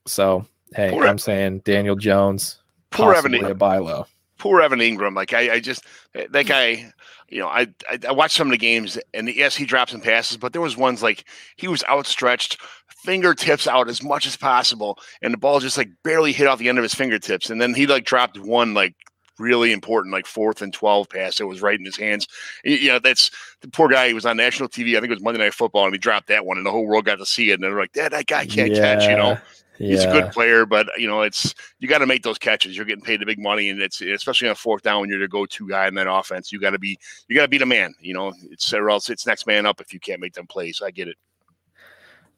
[0.06, 2.58] So hey poor i'm saying daniel jones
[2.90, 4.06] possibly a buy low
[4.38, 5.14] poor evan Engram.
[5.14, 6.92] like I, I just eh, that guy
[7.28, 10.00] you know, I, I, I watched some of the games, and yes, he dropped some
[10.00, 11.24] passes, but there was ones like
[11.56, 12.58] he was outstretched,
[13.04, 16.68] fingertips out as much as possible, and the ball just like barely hit off the
[16.68, 18.94] end of his fingertips, and then he like dropped one like
[19.38, 22.26] really important like fourth and 12 pass that was right in his hands
[22.64, 25.22] you know that's the poor guy he was on national tv i think it was
[25.22, 27.52] monday night football and he dropped that one and the whole world got to see
[27.52, 28.96] it and they're like dad that guy can't yeah.
[28.96, 29.38] catch you know
[29.78, 29.88] yeah.
[29.88, 32.76] he's a good player, but you know, it's you got to make those catches.
[32.76, 35.28] You're getting paid the big money, and it's especially on fourth down when you're the
[35.28, 36.52] go-to guy in that offense.
[36.52, 37.94] You got to be you got to be the man.
[38.00, 40.82] You know, it's or else it's next man up if you can't make them plays.
[40.84, 41.16] I get it.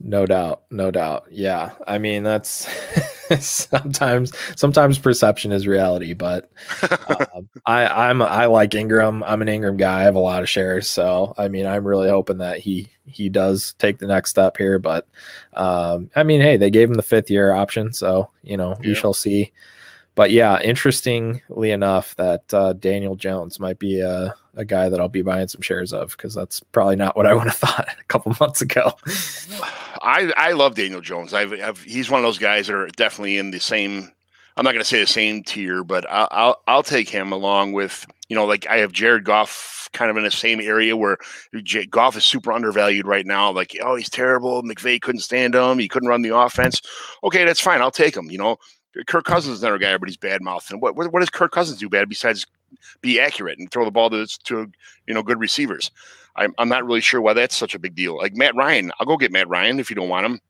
[0.02, 1.26] No doubt, no doubt.
[1.30, 2.66] Yeah, I mean that's
[3.40, 6.50] sometimes sometimes perception is reality, but
[6.82, 7.26] uh,
[7.66, 9.22] I I'm I like Engram.
[9.26, 10.00] I'm an Engram guy.
[10.00, 13.28] I have a lot of shares, so I mean I'm really hoping that he he
[13.28, 14.78] does take the next step here.
[14.78, 15.06] But
[15.52, 18.94] um, I mean, hey, they gave him the fifth year option, so you know we
[18.94, 19.52] shall see
[20.14, 25.08] but yeah, interestingly enough, that uh, Daniel Jones might be a, a guy that I'll
[25.08, 28.04] be buying some shares of because that's probably not what I would have thought a
[28.04, 28.92] couple months ago.
[30.02, 31.34] I I love Daniel Jones.
[31.34, 34.10] I've, I've, he's one of those guys that are definitely in the same.
[34.56, 37.72] I'm not going to say the same tier, but I'll, I'll I'll take him along
[37.72, 41.18] with you know like I have Jared Goff kind of in the same area where
[41.62, 43.50] J- Goff is super undervalued right now.
[43.50, 44.62] Like oh he's terrible.
[44.62, 45.78] McVay couldn't stand him.
[45.78, 46.80] He couldn't run the offense.
[47.24, 47.80] Okay, that's fine.
[47.80, 48.30] I'll take him.
[48.30, 48.58] You know
[49.06, 50.80] Kirk Cousins is another guy everybody's bad mouthing.
[50.80, 52.46] What, what, what does Kirk Cousins do bad besides
[53.00, 54.70] be accurate and throw the ball to, to
[55.06, 55.90] you know good receivers?
[56.36, 58.16] I'm, I'm not really sure why that's such a big deal.
[58.16, 60.40] Like Matt Ryan, I'll go get Matt Ryan if you don't want him.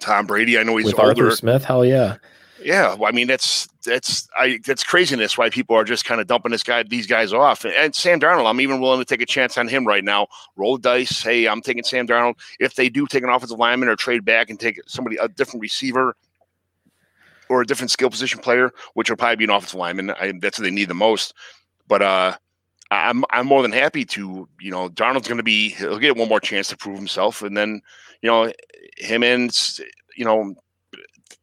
[0.00, 1.24] Tom Brady, I know he's With older.
[1.24, 2.16] Arthur Smith, hell yeah.
[2.62, 6.26] Yeah, well, I mean that's that's I that's craziness why people are just kind of
[6.26, 7.64] dumping this guy these guys off.
[7.64, 10.26] And, and, Sam Darnold, I'm even willing to take a chance on him right now.
[10.56, 11.22] Roll dice.
[11.22, 12.34] Hey, I'm taking Sam Darnold.
[12.58, 15.60] If they do take an offensive lineman or trade back and take somebody a different
[15.60, 16.16] receiver,
[17.48, 20.10] or a different skill position player, which will probably be an offensive lineman.
[20.10, 21.34] I, that's what they need the most.
[21.88, 22.36] But uh,
[22.90, 26.28] I'm I'm more than happy to you know Darnold's going to be he'll get one
[26.28, 27.80] more chance to prove himself, and then
[28.22, 28.52] you know
[28.96, 29.50] him and
[30.16, 30.54] you know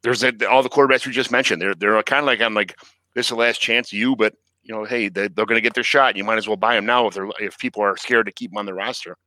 [0.03, 1.61] there's a, all the quarterbacks we just mentioned.
[1.61, 2.77] They're they're kind of like I'm like
[3.15, 5.73] this is the last chance you, but you know hey they, they're going to get
[5.73, 6.15] their shot.
[6.15, 8.51] You might as well buy them now if they're if people are scared to keep
[8.51, 9.17] them on the roster.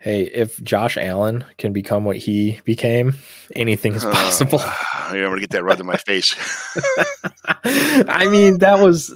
[0.00, 3.16] Hey, if Josh Allen can become what he became,
[3.54, 4.60] anything is possible.
[4.60, 6.34] Uh, I'm going to get that right in my face.
[7.64, 9.12] I mean, that was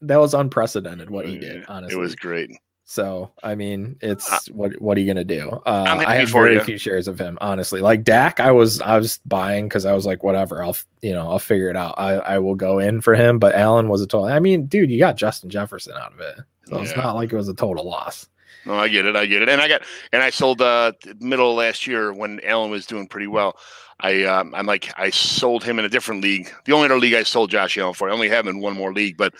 [0.00, 1.64] that was unprecedented what he did.
[1.68, 2.50] Honestly, it was great.
[2.84, 5.48] So I mean, it's uh, what what are you gonna do?
[5.64, 6.60] Uh, I have very you.
[6.60, 7.80] few shares of him, honestly.
[7.80, 11.30] Like Dak, I was I was buying because I was like, whatever, I'll you know
[11.30, 11.94] I'll figure it out.
[11.96, 14.26] I I will go in for him, but Allen was a total.
[14.26, 16.82] I mean, dude, you got Justin Jefferson out of it, so yeah.
[16.82, 18.28] it's not like it was a total loss.
[18.64, 19.16] No, I get it.
[19.16, 19.48] I get it.
[19.48, 23.06] And I got and I sold uh middle of last year when Allen was doing
[23.06, 23.56] pretty well.
[24.00, 26.52] I um, I'm like I sold him in a different league.
[26.64, 28.08] The only other league I sold Josh Allen for.
[28.08, 29.34] I only have him in one more league, but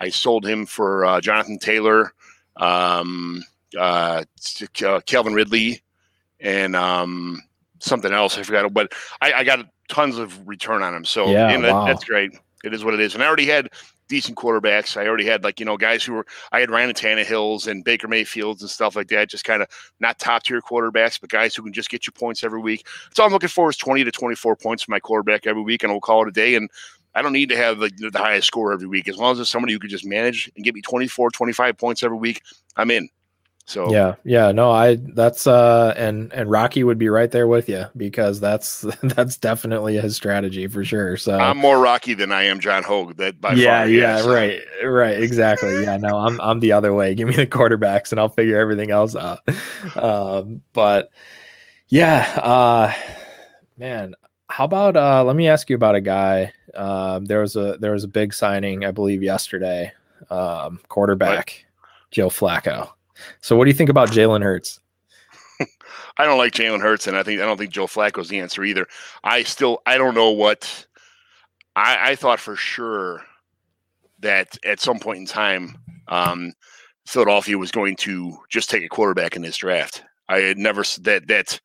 [0.00, 2.12] I sold him for uh, Jonathan Taylor,
[2.56, 3.42] um,
[3.78, 4.24] uh,
[5.06, 5.82] Calvin Ridley,
[6.40, 7.42] and um,
[7.78, 8.38] something else.
[8.38, 8.72] I forgot.
[8.72, 11.04] But I, I got tons of return on him.
[11.04, 11.84] So yeah, wow.
[11.86, 12.32] that's great.
[12.64, 13.14] It is what it is.
[13.14, 13.70] And I already had
[14.08, 14.96] decent quarterbacks.
[14.96, 18.08] I already had like you know guys who were I had Ryan Tannehills and Baker
[18.08, 19.28] Mayfields and stuff like that.
[19.28, 19.68] Just kind of
[20.00, 22.86] not top tier quarterbacks, but guys who can just get you points every week.
[23.14, 25.92] So I'm looking for is 20 to 24 points for my quarterback every week, and
[25.92, 26.54] we'll call it a day.
[26.54, 26.70] And
[27.14, 29.08] I don't need to have the, the highest score every week.
[29.08, 32.02] As long as there's somebody who can just manage and get me 24, 25 points
[32.02, 32.42] every week,
[32.76, 33.08] I'm in.
[33.68, 37.68] So yeah, yeah, no, I that's uh and and Rocky would be right there with
[37.68, 41.18] you because that's that's definitely his strategy for sure.
[41.18, 43.18] So I'm more Rocky than I am John Hogue.
[43.18, 45.82] That by yeah, far, yeah, right, right, exactly.
[45.82, 47.14] Yeah, no, I'm I'm the other way.
[47.14, 49.40] Give me the quarterbacks and I'll figure everything else out.
[49.96, 51.10] Um, but
[51.88, 52.92] yeah, uh,
[53.76, 54.14] man,
[54.48, 56.52] how about uh, let me ask you about a guy.
[56.74, 59.92] Um, there was a there was a big signing, I believe, yesterday.
[60.30, 62.10] Um, quarterback what?
[62.10, 62.90] Joe Flacco.
[63.40, 64.80] So, what do you think about Jalen Hurts?
[66.16, 68.64] I don't like Jalen Hurts, and I think I don't think Joe Flacco's the answer
[68.64, 68.86] either.
[69.24, 70.86] I still I don't know what
[71.76, 73.24] I, I thought for sure
[74.20, 75.78] that at some point in time,
[76.08, 76.52] um,
[77.06, 80.02] Philadelphia was going to just take a quarterback in this draft.
[80.28, 81.60] I had never that that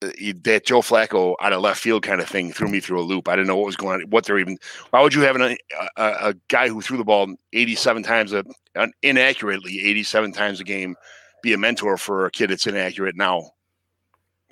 [0.00, 3.28] that Joe Flacco out of left field kind of thing threw me through a loop.
[3.28, 4.10] I didn't know what was going on.
[4.10, 4.58] What they're even.
[4.90, 8.32] Why would you have an, uh, a, a guy who threw the ball 87 times
[8.32, 10.96] a, an inaccurately 87 times a game
[11.42, 13.50] be a mentor for a kid that's inaccurate now?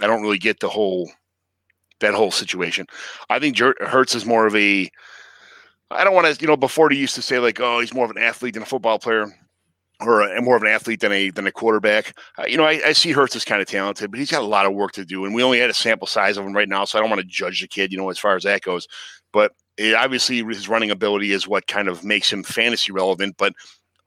[0.00, 1.10] I don't really get the whole
[2.00, 2.86] that whole situation.
[3.30, 4.90] I think Hurts is more of a.
[5.90, 8.04] I don't want to, you know, before they used to say like, oh, he's more
[8.04, 9.32] of an athlete than a football player
[10.00, 12.16] or a, more of an athlete than a than a quarterback.
[12.38, 14.46] Uh, you know, I, I, see Hurts is kind of talented, but he's got a
[14.46, 16.68] lot of work to do, and we only had a sample size of him right
[16.68, 17.92] now, so I don't want to judge the kid.
[17.92, 18.86] You know, as far as that goes,
[19.32, 23.36] but it, obviously his running ability is what kind of makes him fantasy relevant.
[23.38, 23.54] But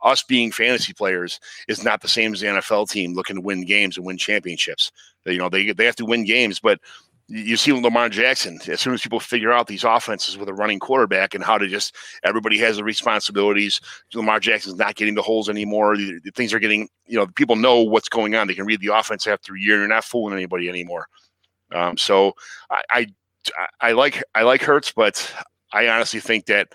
[0.01, 3.65] us being fantasy players is not the same as the NFL team looking to win
[3.65, 4.91] games and win championships.
[5.25, 6.79] You know, they they have to win games, but
[7.33, 8.59] you see Lamar Jackson.
[8.67, 11.67] As soon as people figure out these offenses with a running quarterback and how to
[11.67, 13.79] just everybody has the responsibilities.
[14.13, 15.95] Lamar Jackson's not getting the holes anymore.
[15.95, 18.47] The, the things are getting, you know, people know what's going on.
[18.47, 19.77] They can read the offense after a year.
[19.77, 21.07] You're not fooling anybody anymore.
[21.73, 22.33] Um, so
[22.69, 23.07] I, I
[23.79, 25.33] I like I like Hurts, but
[25.71, 26.67] I honestly think that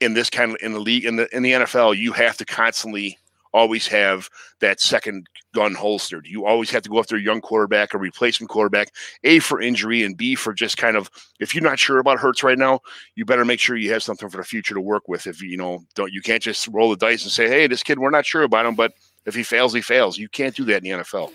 [0.00, 2.44] in this kind of in the league in the in the NFL, you have to
[2.44, 3.18] constantly
[3.58, 4.28] always have
[4.60, 6.26] that second gun holstered.
[6.26, 8.94] You always have to go after a young quarterback, a replacement quarterback,
[9.24, 12.42] A for injury and B for just kind of if you're not sure about Hurts
[12.42, 12.80] right now,
[13.16, 15.26] you better make sure you have something for the future to work with.
[15.26, 17.98] If you know don't you can't just roll the dice and say, Hey, this kid,
[17.98, 18.92] we're not sure about him, but
[19.26, 20.16] if he fails, he fails.
[20.16, 21.32] You can't do that in the NFL.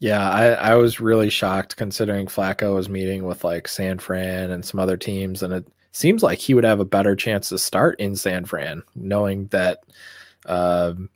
[0.00, 4.64] Yeah, I, I was really shocked considering Flacco was meeting with like San Fran and
[4.64, 7.98] some other teams, and it seems like he would have a better chance to start
[7.98, 9.80] in San Fran, knowing that
[10.48, 11.10] um,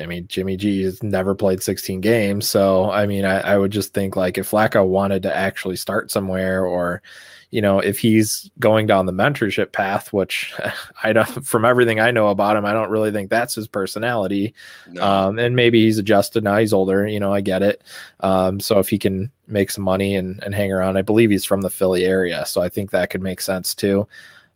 [0.00, 2.48] I mean, Jimmy G has never played 16 games.
[2.48, 6.10] So, I mean, I, I, would just think like if Flacco wanted to actually start
[6.10, 7.02] somewhere or,
[7.50, 10.54] you know, if he's going down the mentorship path, which
[11.04, 14.54] I don't, from everything I know about him, I don't really think that's his personality.
[14.88, 15.02] No.
[15.02, 16.56] Um, and maybe he's adjusted now.
[16.56, 17.82] He's older, you know, I get it.
[18.20, 21.44] Um, so if he can make some money and, and hang around, I believe he's
[21.44, 22.46] from the Philly area.
[22.46, 24.08] So I think that could make sense too.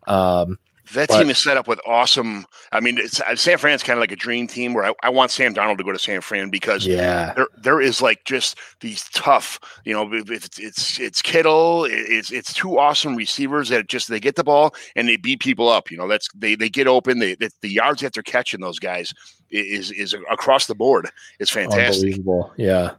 [0.07, 0.57] Um,
[0.93, 2.45] that but, team is set up with awesome.
[2.71, 5.09] I mean, it's, uh, San Fran's kind of like a dream team where I, I,
[5.09, 8.57] want Sam Darnold to go to San Fran because yeah, there there is like just
[8.81, 9.59] these tough.
[9.85, 11.85] You know, it's it's it's Kittle.
[11.89, 15.69] It's it's two awesome receivers that just they get the ball and they beat people
[15.69, 15.91] up.
[15.91, 17.19] You know, that's they they get open.
[17.19, 19.13] They, they the yards that they're catching those guys
[19.49, 21.09] is is across the board.
[21.39, 22.13] It's fantastic.
[22.13, 22.51] Unbelievable.
[22.57, 22.91] Yeah.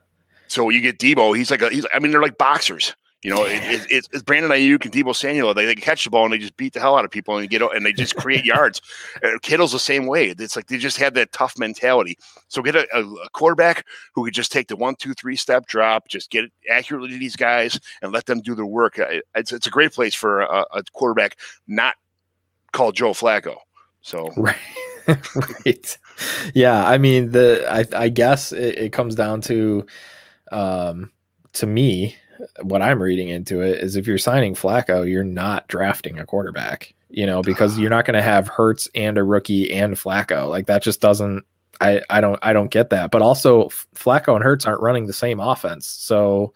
[0.49, 1.37] So you get Deebo.
[1.37, 1.69] He's like a.
[1.69, 1.87] He's.
[1.95, 2.95] I mean, they're like boxers.
[3.25, 5.53] You know, it, it, it's, Brandon Aiyuk and Deebo Samuel.
[5.53, 7.51] They, they catch the ball and they just beat the hell out of people and
[7.51, 8.81] get and they just create yards.
[9.25, 10.29] Uh, Kittle's the same way.
[10.39, 12.17] It's like they just have that tough mentality.
[12.47, 16.07] So get a, a, quarterback who could just take the one, two, three step drop,
[16.07, 19.01] just get it accurately to these guys and let them do their work.
[19.35, 21.97] It's, it's a great place for a, a quarterback not
[22.71, 23.57] called Joe Flacco.
[24.01, 24.57] So right.
[25.67, 25.99] right.
[26.55, 26.87] Yeah.
[26.87, 29.87] I mean, the I, I guess it, it comes down to
[30.53, 31.11] um
[31.55, 32.17] to me
[32.63, 36.95] what I'm reading into it is if you're signing Flacco, you're not drafting a quarterback,
[37.11, 40.49] you know, because you're not going to have Hurts and a rookie and Flacco.
[40.49, 41.45] Like that just doesn't.
[41.81, 43.11] I I don't I don't get that.
[43.11, 46.53] But also Flacco and Hurts aren't running the same offense, so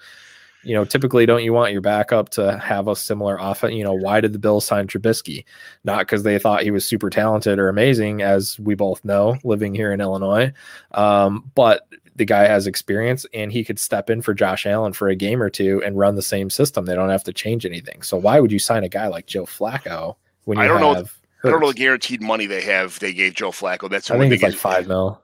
[0.65, 3.75] you know, typically don't you want your backup to have a similar offense?
[3.75, 5.45] You know, why did the Bills sign Trubisky?
[5.85, 9.75] Not because they thought he was super talented or amazing, as we both know, living
[9.75, 10.53] here in Illinois,
[10.93, 15.09] um, but the guy has experience and he could step in for Josh Allen for
[15.09, 16.85] a game or two and run the same system.
[16.85, 18.03] They don't have to change anything.
[18.03, 20.95] So why would you sign a guy like Joe Flacco when you I don't know.
[20.95, 21.19] Hurts?
[21.45, 22.99] I don't know the guaranteed money they have.
[23.01, 23.91] They gave Joe Flacco.
[23.91, 25.21] That's I think it's like five mil.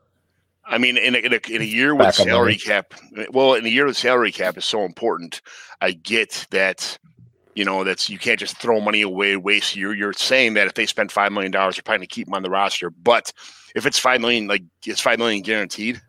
[0.66, 2.92] I mean, in a, in a, in a year with salary cap,
[3.31, 5.40] well, in a year with salary cap is so important.
[5.81, 6.98] I get that,
[7.55, 9.77] you know, that's you can't just throw money away, waste.
[9.77, 12.27] You're you're saying that if they spend five million dollars, you're probably going to keep
[12.27, 12.90] them on the roster.
[12.90, 13.33] But
[13.74, 16.03] if it's five million, like it's five million guaranteed,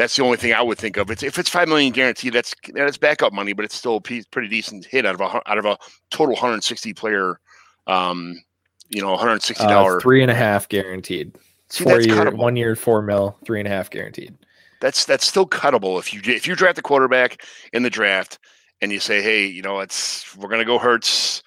[0.00, 1.10] that's the only thing I would think of.
[1.10, 4.48] It's if it's five million guaranteed, that's that's backup money, but it's still a pretty
[4.48, 5.76] decent hit out of a out of a
[6.10, 7.38] total 160 player,
[7.86, 8.42] um,
[8.88, 11.36] you know, 160 dollar uh, three and a half guaranteed.
[11.68, 12.38] See, four year, cuttable.
[12.38, 14.34] one year, four mil, three and a half guaranteed.
[14.80, 18.38] That's that's still cuttable if you if you draft a quarterback in the draft
[18.80, 21.42] and you say, hey, you know, it's we're gonna go Hurts.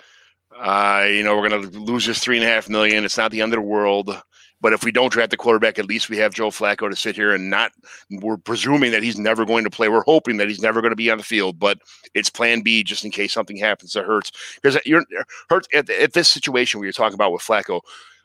[0.55, 3.03] Uh, you know, we're gonna lose this three and a half million.
[3.03, 4.15] It's not the end of the world.
[4.63, 7.17] But if we don't draft the quarterback, at least we have Joe Flacco to sit
[7.17, 7.73] here and not.
[8.09, 9.89] We're presuming that he's never going to play.
[9.89, 11.79] We're hoping that he's never going to be on the field, but
[12.13, 14.31] it's Plan B just in case something happens to Hurts.
[14.55, 15.03] Because you're
[15.49, 17.81] Hurts at, at this situation we are talking about with Flacco.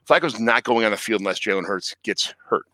[0.09, 2.64] Flacco's not going on the field unless Jalen Hurts gets hurt.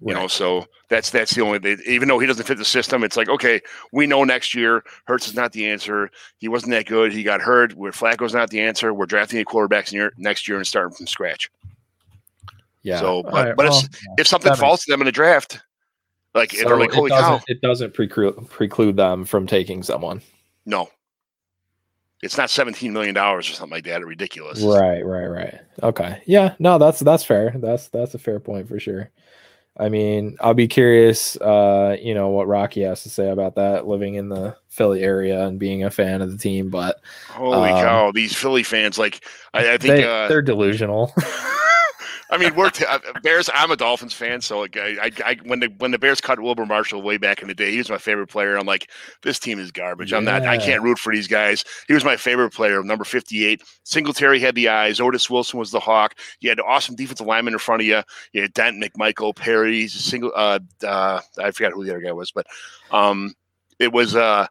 [0.00, 1.76] You know, so that's that's the only.
[1.84, 3.60] Even though he doesn't fit the system, it's like okay,
[3.92, 6.08] we know next year Hurts is not the answer.
[6.38, 7.12] He wasn't that good.
[7.12, 7.74] He got hurt.
[7.74, 8.94] Where Flacco's not the answer.
[8.94, 11.50] We're drafting a quarterback next year and starting from scratch.
[12.88, 13.00] Yeah.
[13.00, 15.60] So, but, right, but well, if, if something falls to them in a draft,
[16.34, 20.22] like so they're like, holy it cow, it doesn't preclude preclude them from taking someone.
[20.64, 20.88] No,
[22.22, 24.04] it's not seventeen million dollars or something like that.
[24.04, 24.62] Ridiculous.
[24.62, 25.60] Right, right, right.
[25.82, 27.52] Okay, yeah, no, that's that's fair.
[27.56, 29.10] That's that's a fair point for sure.
[29.80, 33.86] I mean, I'll be curious, uh, you know, what Rocky has to say about that,
[33.86, 36.68] living in the Philly area and being a fan of the team.
[36.68, 39.24] But holy um, cow, these Philly fans, like,
[39.54, 41.14] I, I think they, uh, they're delusional.
[42.30, 43.48] I mean, we're t- uh, Bears.
[43.54, 46.40] I'm a Dolphins fan, so like, I, I, I, when the when the Bears cut
[46.40, 48.56] Wilber Marshall way back in the day, he was my favorite player.
[48.56, 48.90] I'm like,
[49.22, 50.12] this team is garbage.
[50.12, 50.18] Yeah.
[50.18, 50.42] I'm not.
[50.42, 51.64] I can't root for these guys.
[51.86, 53.62] He was my favorite player, number 58.
[53.84, 55.00] Singletary had the eyes.
[55.00, 56.14] Otis Wilson was the hawk.
[56.40, 58.02] You had awesome defensive lineman in front of you.
[58.32, 59.88] You had Dent, McMichael, Perry.
[59.88, 60.32] Single.
[60.34, 62.46] Uh, uh, I forgot who the other guy was, but
[62.90, 63.32] um,
[63.78, 64.46] it was uh,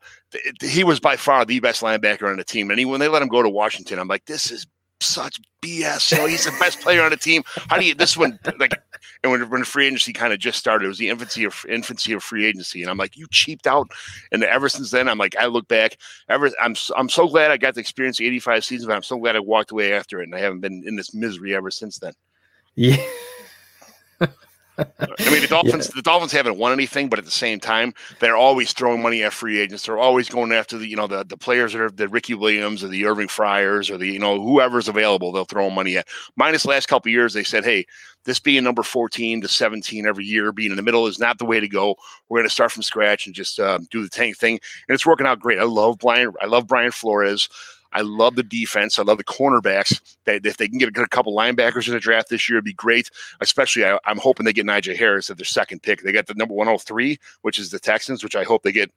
[0.61, 2.69] he was by far the best linebacker on the team.
[2.71, 4.65] And he, when they let him go to Washington, I'm like, this is
[5.01, 6.01] such BS.
[6.01, 7.43] So he's the best player on the team.
[7.45, 8.81] How do you this one like
[9.23, 12.13] and when, when free agency kind of just started, it was the infancy of infancy
[12.13, 12.81] of free agency.
[12.81, 13.89] And I'm like, you cheaped out.
[14.31, 15.97] And ever since then, I'm like, I look back,
[16.29, 19.17] ever I'm I'm so glad I got to experience the 85 seasons, but I'm so
[19.17, 21.99] glad I walked away after it and I haven't been in this misery ever since
[21.99, 22.13] then.
[22.75, 22.97] Yeah.
[24.77, 25.93] I mean, the Dolphins, yeah.
[25.95, 29.33] the Dolphins haven't won anything, but at the same time, they're always throwing money at
[29.33, 29.85] free agents.
[29.85, 32.83] They're always going after the, you know, the, the players that are the Ricky Williams
[32.83, 36.07] or the Irving Fryars or the, you know, whoever's available, they'll throw money at.
[36.35, 37.85] Minus last couple years, they said, hey,
[38.27, 41.45] this being number 14 to 17 every year, being in the middle is not the
[41.45, 41.95] way to go.
[42.27, 44.59] We're going to start from scratch and just uh, do the tank thing.
[44.87, 45.59] And it's working out great.
[45.59, 46.33] I love Brian.
[46.41, 47.47] I love Brian Flores.
[47.93, 48.99] I love the defense.
[48.99, 49.99] I love the cornerbacks.
[50.25, 52.73] That if they can get a couple linebackers in the draft this year, it'd be
[52.73, 53.09] great.
[53.41, 56.01] Especially, I, am hoping they get Najee Harris at their second pick.
[56.01, 58.91] They got the number 103, which is the Texans, which I hope they get.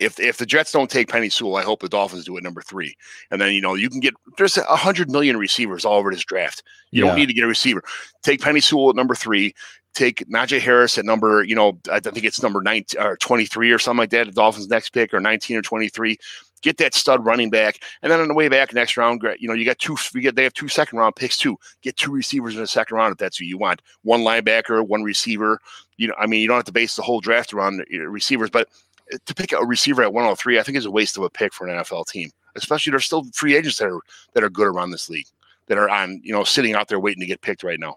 [0.00, 2.62] If if the Jets don't take Penei Sewell, I hope the Dolphins do it number
[2.62, 2.94] three.
[3.32, 6.24] And then you know you can get there's a hundred million receivers all over this
[6.24, 6.62] draft.
[6.92, 7.10] You yeah.
[7.10, 7.82] don't need to get a receiver.
[8.22, 9.52] Take Penei Sewell at number three
[9.94, 13.78] take Najee Harris at number, you know, I think it's number 19 or 23 or
[13.78, 16.16] something like that, the Dolphins' next pick, or 19 or 23
[16.62, 19.54] get that stud running back, and then on the way back next round, you know,
[19.54, 19.96] you got two.
[20.14, 21.58] We get they have two second round picks too.
[21.82, 23.82] Get two receivers in the second round if that's who you want.
[24.02, 25.60] One linebacker, one receiver.
[25.96, 28.68] You know, I mean, you don't have to base the whole draft around receivers, but
[29.12, 31.52] uh, to pick a receiver at 103, I think is a waste of a pick
[31.52, 32.30] for an NFL team.
[32.56, 34.00] Especially there's still free agents that are
[34.34, 35.26] that are good around this league
[35.66, 37.96] that are on you know sitting out there waiting to get picked right now.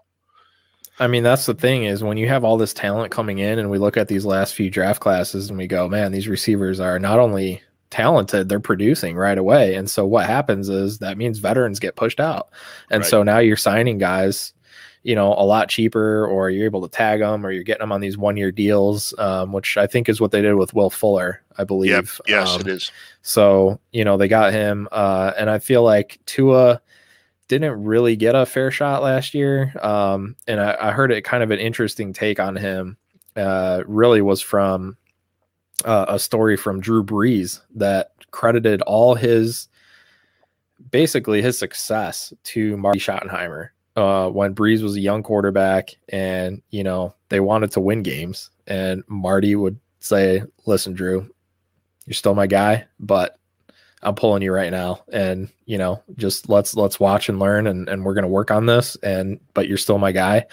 [1.00, 3.68] I mean, that's the thing is when you have all this talent coming in, and
[3.68, 7.00] we look at these last few draft classes, and we go, man, these receivers are
[7.00, 7.60] not only
[7.94, 9.76] talented, they're producing right away.
[9.76, 12.48] And so what happens is that means veterans get pushed out.
[12.90, 13.08] And right.
[13.08, 14.52] so now you're signing guys,
[15.04, 17.92] you know, a lot cheaper, or you're able to tag them, or you're getting them
[17.92, 20.90] on these one year deals, um, which I think is what they did with Will
[20.90, 21.90] Fuller, I believe.
[21.90, 22.06] Yep.
[22.26, 22.90] Yes, um, it is.
[23.22, 24.88] So, you know, they got him.
[24.90, 26.82] Uh, and I feel like Tua
[27.46, 29.72] didn't really get a fair shot last year.
[29.80, 32.96] Um, and I, I heard it kind of an interesting take on him.
[33.36, 34.96] Uh, really was from
[35.84, 39.68] uh, a story from Drew Brees that credited all his
[40.90, 46.84] basically his success to Marty Schottenheimer uh, when Brees was a young quarterback and you
[46.84, 48.50] know they wanted to win games.
[48.66, 51.28] And Marty would say, "Listen, Drew,
[52.06, 53.38] you're still my guy, but
[54.04, 55.02] I'm pulling you right now.
[55.12, 58.66] And you know just let's let's watch and learn and, and we're gonna work on
[58.66, 58.96] this.
[59.02, 60.46] And but you're still my guy.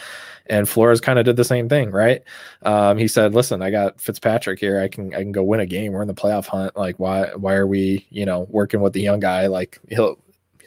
[0.48, 2.24] And Flores kind of did the same thing right?
[2.64, 4.80] Um, he said listen I got Fitzpatrick here.
[4.80, 5.92] I can I can go win a game.
[5.92, 6.76] We're in the playoff hunt.
[6.76, 9.48] Like why why are we you know working with the young guy?
[9.48, 10.18] Like he'll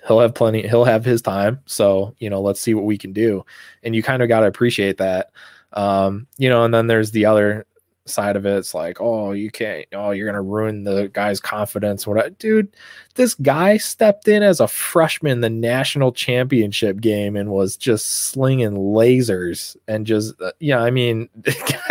[0.07, 1.61] he'll have plenty he'll have his time.
[1.67, 3.45] So you know let's see what we can do.
[3.83, 5.31] And you kind of got to appreciate that.
[5.73, 7.67] Um, you know and then there's the other
[8.07, 12.07] side of it, it's like, oh, you can't, oh, you're gonna ruin the guy's confidence.
[12.07, 12.75] What, dude?
[13.15, 18.73] This guy stepped in as a freshman the national championship game and was just slinging
[18.73, 21.29] lasers and just, uh, yeah, I mean,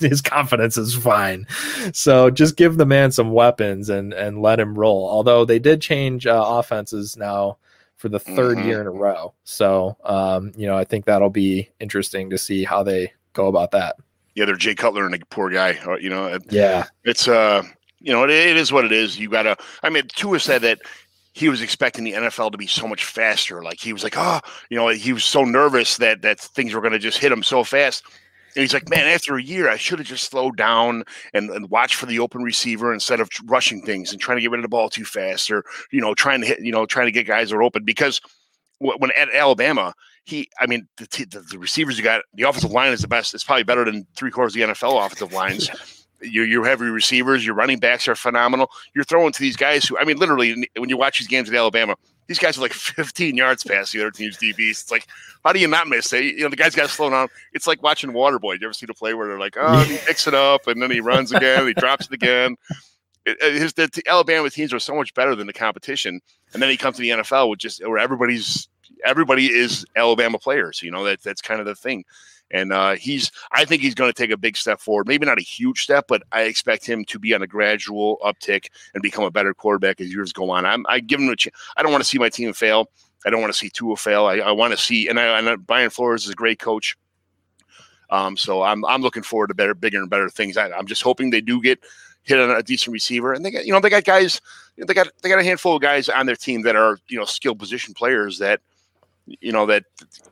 [0.00, 1.46] his confidence is fine.
[1.92, 5.08] So just give the man some weapons and and let him roll.
[5.08, 7.58] Although they did change uh, offenses now
[7.96, 8.68] for the 3rd mm-hmm.
[8.68, 9.32] year in a row.
[9.44, 13.70] So, um, you know, I think that'll be interesting to see how they go about
[13.70, 13.96] that
[14.36, 15.78] yeah, they're Jay Cutler and a poor guy.
[15.84, 17.62] Uh, you know, yeah, it's uh,
[18.00, 19.18] you know, it, it is what it is.
[19.18, 19.56] You gotta.
[19.82, 20.80] I mean, Tua said that
[21.32, 23.62] he was expecting the NFL to be so much faster.
[23.62, 26.80] Like he was like, oh, you know, he was so nervous that that things were
[26.80, 28.04] going to just hit him so fast.
[28.54, 31.68] And he's like, man, after a year, I should have just slowed down and, and
[31.68, 34.62] watched for the open receiver instead of rushing things and trying to get rid of
[34.62, 35.62] the ball too fast or,
[35.92, 37.84] you know, trying to hit, you know, trying to get guys that are open.
[37.84, 38.18] Because
[38.78, 39.92] when at Alabama,
[40.26, 43.32] he, I mean, the, the, the, receivers you got, the offensive line is the best.
[43.32, 45.70] It's probably better than three quarters of the NFL offensive lines.
[46.20, 48.68] you you have your receivers, your running backs are phenomenal.
[48.92, 51.54] You're throwing to these guys who, I mean, literally, when you watch these games at
[51.54, 51.94] Alabama,
[52.26, 54.70] these guys are like 15 yards past the other team's DBs.
[54.70, 55.06] It's like,
[55.44, 56.24] how do you not miss it?
[56.24, 57.28] You know, the guy's got to slow down.
[57.52, 58.60] It's like watching Waterboy.
[58.60, 60.90] You ever see the play where they're like, oh, he picks it up and then
[60.90, 62.56] he runs again, he drops it again.
[63.24, 66.20] It, his the, the Alabama teams are so much better than the competition,
[66.52, 68.68] and then he comes to the NFL with just where everybody's
[69.04, 70.82] everybody is Alabama players.
[70.82, 72.04] You know that that's kind of the thing.
[72.52, 75.08] And uh, he's, I think he's going to take a big step forward.
[75.08, 78.66] Maybe not a huge step, but I expect him to be on a gradual uptick
[78.94, 80.64] and become a better quarterback as years go on.
[80.64, 81.56] I'm, I give him a chance.
[81.76, 82.88] I don't want to see my team fail.
[83.24, 84.26] I don't want to see Tua fail.
[84.26, 86.96] I, I want to see, and I, and Brian Flores is a great coach.
[88.10, 90.56] Um, so I'm, I'm looking forward to better, bigger and better things.
[90.56, 91.80] I, I'm just hoping they do get
[92.22, 94.40] hit on a decent receiver, and they got, you know, they got guys,
[94.76, 97.24] they got, they got a handful of guys on their team that are, you know,
[97.24, 98.60] skill position players that
[99.26, 99.84] you know that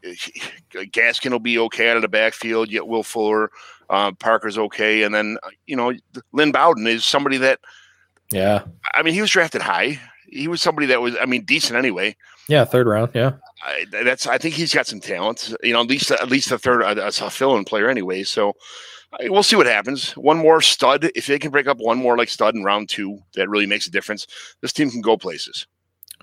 [0.73, 2.71] Gaskin will be okay out of the backfield.
[2.71, 3.51] Yet Will Fuller,
[3.91, 5.93] uh, Parker's okay, and then uh, you know
[6.33, 7.61] Lynn Bowden is somebody that.
[8.33, 8.65] Yeah,
[8.95, 10.01] I mean, he was drafted high.
[10.27, 12.17] He was somebody that was, I mean, decent anyway.
[12.49, 13.13] Yeah, third round.
[13.15, 13.33] Yeah,
[13.63, 14.27] I, that's.
[14.27, 15.55] I think he's got some talent.
[15.63, 18.25] You know, at least at least a third, a, a fill-in player anyway.
[18.25, 18.55] So
[19.23, 20.17] we'll see what happens.
[20.17, 23.21] One more stud, if they can break up one more like stud in round two,
[23.35, 24.27] that really makes a difference.
[24.61, 25.67] This team can go places.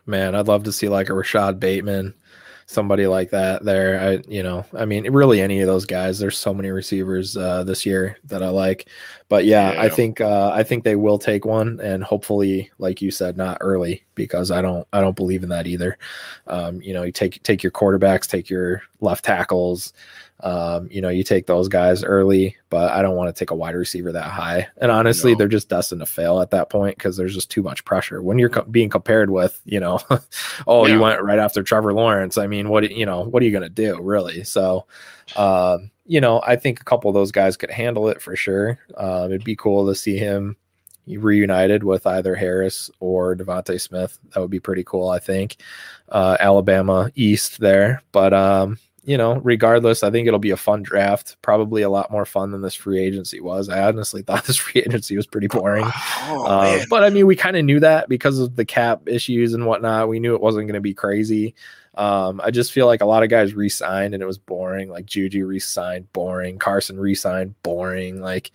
[0.06, 2.14] Man, I'd love to see like a Rashod Bateman
[2.72, 4.00] somebody like that there.
[4.00, 6.18] I, you know, I mean, really any of those guys.
[6.18, 8.88] There's so many receivers uh, this year that I like,
[9.28, 9.82] but yeah, yeah.
[9.82, 13.58] I think uh, I think they will take one, and hopefully, like you said, not
[13.62, 15.98] early because I don't I don't believe in that either.
[16.48, 19.94] Um, you know, you take take your quarterbacks, take your left tackles.
[20.44, 23.56] Um, you know, you take those guys early, but I don't want to take a
[23.56, 24.68] wide receiver that high.
[24.78, 25.38] And honestly, no.
[25.38, 28.40] they're just destined to fail at that point because there's just too much pressure when
[28.40, 30.00] you're co- being compared with, you know,
[30.68, 30.94] oh, yeah.
[30.94, 32.38] you went right after Trevor Lawrence.
[32.38, 34.44] I mean, what you know, what are you going to do, really?
[34.44, 34.88] So,
[35.36, 38.80] um, you know, I think a couple of those guys could handle it for sure.
[38.98, 40.58] Um, it'd be cool to see him
[41.08, 44.20] reunited with either Harris or DeVonta Smith.
[44.34, 45.58] That would be pretty cool, I think.
[46.10, 50.84] Uh, Alabama East there, but um, you know, regardless, I think it'll be a fun
[50.84, 51.36] draft.
[51.42, 53.68] Probably a lot more fun than this free agency was.
[53.68, 55.86] I honestly thought this free agency was pretty boring.
[55.86, 59.54] Oh, uh, but I mean, we kind of knew that because of the cap issues
[59.54, 60.08] and whatnot.
[60.08, 61.56] We knew it wasn't going to be crazy.
[61.96, 64.90] Um, I just feel like a lot of guys re-signed and it was boring.
[64.90, 66.58] Like Juju re-signed, boring.
[66.58, 68.22] Carson re-signed, boring.
[68.22, 68.52] Like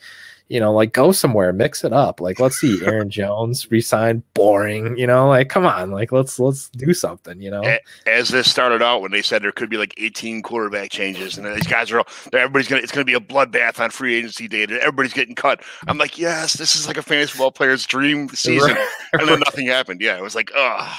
[0.49, 2.21] you know, like go somewhere, mix it up.
[2.21, 4.97] Like let's see, Aaron Jones resign, boring.
[4.97, 7.41] You know, like come on, like let's let's do something.
[7.41, 7.77] You know,
[8.07, 11.47] as this started out when they said there could be like 18 quarterback changes, and
[11.57, 14.63] these guys are all, everybody's gonna it's gonna be a bloodbath on free agency day.
[14.63, 15.63] And everybody's getting cut.
[15.89, 18.77] I'm like, yes, this is like a fantasy football player's dream season.
[19.15, 20.01] and then nothing happened.
[20.01, 20.97] Yeah, it was like, oh,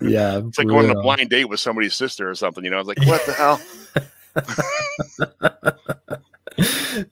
[0.00, 2.64] yeah, it's like going on a blind date with somebody's sister or something.
[2.64, 3.60] You know, I was like, what the hell?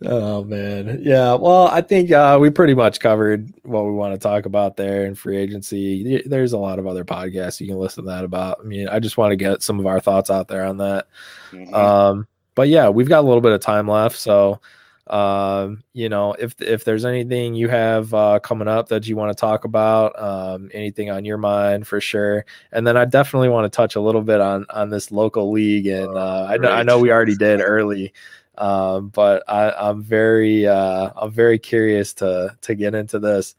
[0.05, 1.01] oh man.
[1.03, 4.77] Yeah well i think uh, we pretty much covered what we want to talk about
[4.77, 6.23] there in free agency.
[6.27, 8.59] There's a lot of other podcasts you can listen to that about.
[8.61, 11.07] I mean i just want to get some of our thoughts out there on that.
[11.53, 11.75] Mm-hmm.
[11.75, 14.61] um, but yeah we've got a little bit of time left so
[15.09, 19.35] um, you know if if there's anything you have uh, coming up that you want
[19.35, 22.45] to talk about um, anything on your mind for sure.
[22.73, 25.87] And then i definitely want to touch a little bit on on this local league
[25.87, 28.13] and uh, I, know, I know we already did early
[28.59, 33.55] um, but I, I'm very uh, I'm very curious to to get into this.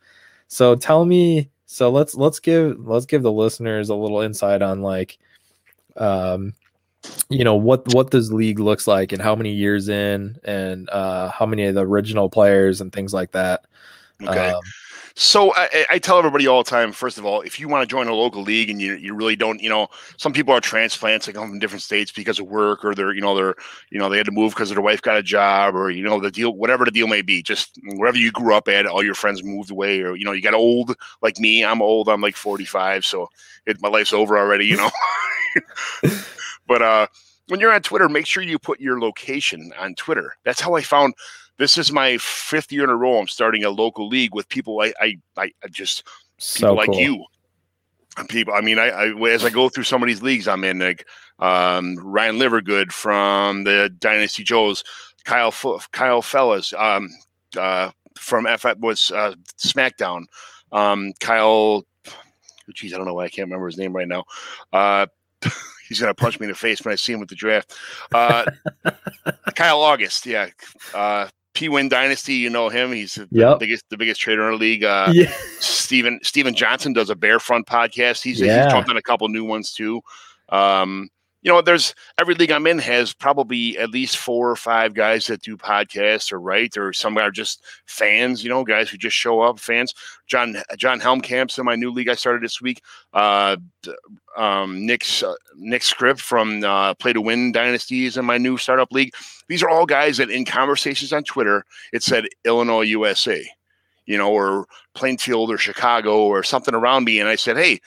[0.48, 1.50] So tell me.
[1.72, 5.20] So let's let's give let's give the listeners a little insight on like,
[5.98, 6.54] um,
[7.30, 11.30] you know what what this league looks like and how many years in and uh,
[11.30, 13.66] how many of the original players and things like that.
[14.22, 14.50] Okay.
[14.50, 14.62] Um,
[15.20, 16.94] so I, I, tell everybody all the time.
[16.94, 19.36] First of all, if you want to join a local league and you, you really
[19.36, 21.26] don't, you know, some people are transplants.
[21.26, 23.56] They come from different states because of work, or they're, you know, they're,
[23.90, 26.22] you know, they had to move because their wife got a job, or you know,
[26.22, 27.44] the deal, whatever the deal may be.
[27.44, 30.42] Just wherever you grew up at, all your friends moved away, or you know, you
[30.42, 31.66] got old like me.
[31.66, 32.08] I'm old.
[32.08, 33.28] I'm like 45, so
[33.66, 34.68] it, my life's over already.
[34.68, 34.90] You know,
[36.66, 37.08] but uh
[37.50, 40.38] when you're on Twitter, make sure you put your location on Twitter.
[40.46, 41.14] That's how I found
[41.60, 43.20] this is my fifth year in a row.
[43.20, 47.26] I'm starting a local league with people I I, I just people so like you.
[48.28, 50.80] People, I mean, I, I, as I go through some of these leagues I'm in,
[50.80, 51.06] like
[51.38, 54.84] um, Ryan Livergood from the Dynasty Joes,
[55.26, 55.54] Kyle
[55.92, 57.10] Kyle Fellas um,
[57.58, 60.26] uh, from FF was uh, SmackDown,
[60.72, 61.86] um, Kyle.
[62.74, 64.26] Geez, I don't know why I can't remember his name right now.
[64.74, 65.08] Uh,
[65.88, 67.76] he's gonna punch me in the face when I see him with the draft.
[68.14, 68.46] Uh,
[69.56, 70.50] Kyle August, yeah.
[70.94, 72.92] Uh, P Win Dynasty, you know him.
[72.92, 73.60] He's the yep.
[73.60, 74.84] biggest the biggest trader in the league.
[74.84, 75.34] Uh, yeah.
[75.60, 78.22] Steven Steven Johnson does a bear front podcast.
[78.22, 78.64] He's, yeah.
[78.64, 80.02] he's jumped on a couple new ones too.
[80.50, 81.10] Um,
[81.42, 85.26] you know, there's every league I'm in has probably at least four or five guys
[85.28, 88.44] that do podcasts or write, or some are just fans.
[88.44, 89.94] You know, guys who just show up, fans.
[90.28, 92.82] John John Helmkamp's in my new league I started this week.
[93.14, 93.56] Uh,
[94.40, 98.92] um, Nick's uh, Nick Script from uh, Play to Win Dynasties in my new startup
[98.92, 99.14] league.
[99.48, 103.44] These are all guys that in conversations on Twitter it said Illinois USA,
[104.06, 104.66] you know, or
[104.96, 107.80] Plainfield or Chicago or something around me, and I said, hey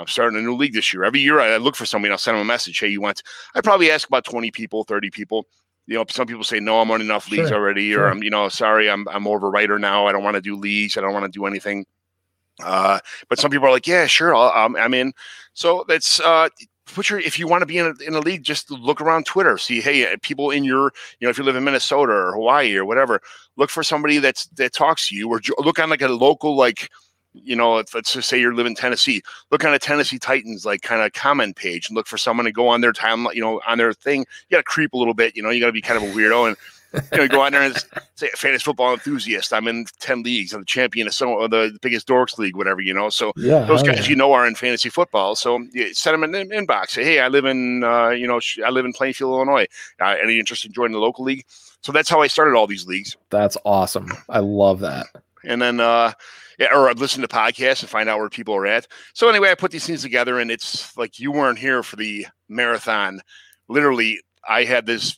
[0.00, 1.04] I'm starting a new league this year.
[1.04, 2.78] Every year I look for somebody and I'll send them a message.
[2.78, 3.22] Hey, you want?
[3.54, 5.46] I probably ask about 20 people, 30 people.
[5.86, 8.04] You know, some people say, no, I'm on enough leagues sure, already, sure.
[8.04, 10.06] or I'm, you know, sorry, I'm, I'm more of a writer now.
[10.06, 10.96] I don't want to do leagues.
[10.96, 11.84] I don't want to do anything.
[12.64, 12.98] Uh,
[13.28, 15.12] but some people are like, yeah, sure, i am I'm in.
[15.54, 16.48] So that's, uh,
[16.86, 19.24] put your if you want to be in a, in a league just look around
[19.24, 22.32] twitter see hey uh, people in your you know if you live in minnesota or
[22.32, 23.20] hawaii or whatever
[23.56, 26.90] look for somebody that's that talks to you or look on like a local like
[27.32, 30.64] you know, if let's just say you live in Tennessee, look on a Tennessee Titans
[30.64, 33.40] like kind of comment page and look for someone to go on their time, you
[33.40, 34.20] know, on their thing.
[34.48, 36.10] You got to creep a little bit, you know, you got to be kind of
[36.10, 36.56] a weirdo and
[37.12, 37.76] you know, go on there and
[38.14, 39.52] say fantasy football enthusiast.
[39.52, 40.52] I'm in ten leagues.
[40.52, 43.10] I'm the champion of some of the biggest dorks league, whatever you know.
[43.10, 44.10] So yeah, those guys yeah.
[44.10, 45.36] you know are in fantasy football.
[45.36, 46.90] So you send them an inbox.
[46.90, 49.66] Say, hey, I live in uh, you know I live in Plainfield, Illinois.
[50.00, 51.44] Uh, any interest in joining the local league?
[51.82, 53.16] So that's how I started all these leagues.
[53.30, 54.12] That's awesome.
[54.28, 55.06] I love that.
[55.44, 56.12] And then uh,
[56.58, 58.86] yeah, or listen to podcasts and find out where people are at.
[59.14, 62.26] So anyway, I put these things together, and it's like you weren't here for the
[62.48, 63.22] marathon.
[63.68, 65.16] Literally, I had this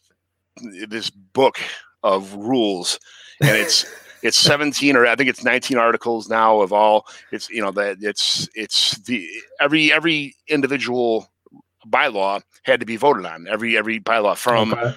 [0.56, 1.58] this book
[2.02, 2.98] of rules,
[3.40, 3.86] and it's
[4.22, 7.06] it's 17 or I think it's 19 articles now of all.
[7.30, 9.28] It's you know that it's it's the
[9.60, 11.28] every every individual
[11.88, 13.46] bylaw had to be voted on.
[13.48, 14.72] Every every bylaw from.
[14.74, 14.94] Okay.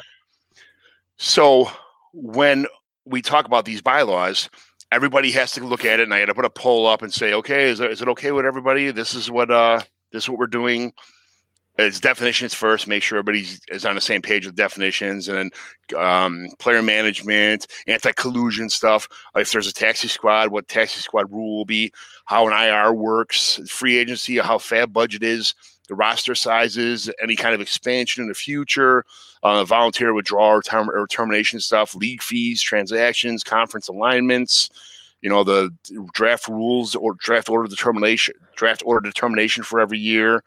[1.18, 1.70] So
[2.14, 2.66] when
[3.06, 4.49] we talk about these bylaws,
[4.91, 7.14] everybody has to look at it, and I had to put a poll up and
[7.14, 8.91] say, okay, is, is it okay with everybody?
[8.91, 9.82] This is what uh,
[10.12, 10.93] this is what we're doing.
[11.78, 12.88] It's definitions first.
[12.88, 15.51] Make sure everybody is on the same page with definitions, and
[15.89, 19.09] then um, player management, anti-collusion stuff.
[19.36, 21.91] If there's a taxi squad, what taxi squad rule will be,
[22.26, 25.53] how an IR works, free agency, how FAAB budget is,
[25.89, 29.03] the roster sizes, any kind of expansion in the future,
[29.43, 34.69] uh, volunteer withdrawal or, term- or termination stuff, league fees, transactions, conference alignments,
[35.21, 35.71] you know, the
[36.13, 40.43] draft rules or draft order determination, draft order determination for every year,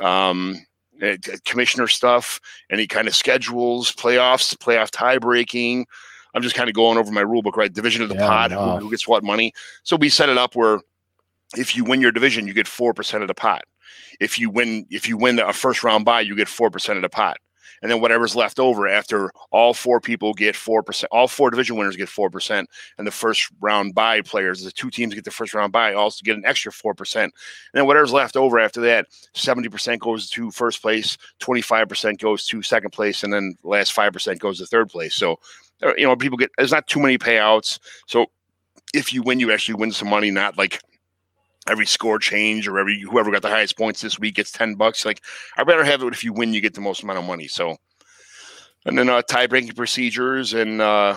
[0.00, 0.64] um,
[1.00, 2.40] eh, commissioner stuff,
[2.70, 5.86] any kind of schedules, playoffs, playoff tie breaking.
[6.34, 7.72] I'm just kind of going over my rule book, right?
[7.72, 9.52] Division of the yeah, pot, who, who gets what money.
[9.84, 10.80] So we set it up where
[11.56, 13.62] if you win your division, you get four percent of the pot.
[14.20, 17.02] If you win, if you win a first round buy, you get four percent of
[17.02, 17.38] the pot.
[17.82, 21.76] And then whatever's left over after all four people get four percent, all four division
[21.76, 25.30] winners get four percent, and the first round bye players, the two teams get the
[25.30, 27.32] first round bye, also get an extra four percent.
[27.72, 31.88] And then whatever's left over after that, seventy percent goes to first place, twenty five
[31.88, 35.14] percent goes to second place, and then the last five percent goes to third place.
[35.14, 35.38] So
[35.82, 37.78] uh, you know, people get there's not too many payouts.
[38.06, 38.26] So
[38.92, 40.80] if you win, you actually win some money, not like
[41.66, 45.04] every score change or every whoever got the highest points this week gets 10 bucks.
[45.04, 45.22] Like
[45.56, 47.48] I better have it if you win, you get the most amount of money.
[47.48, 47.76] So
[48.86, 51.16] and then uh tie breaking procedures and uh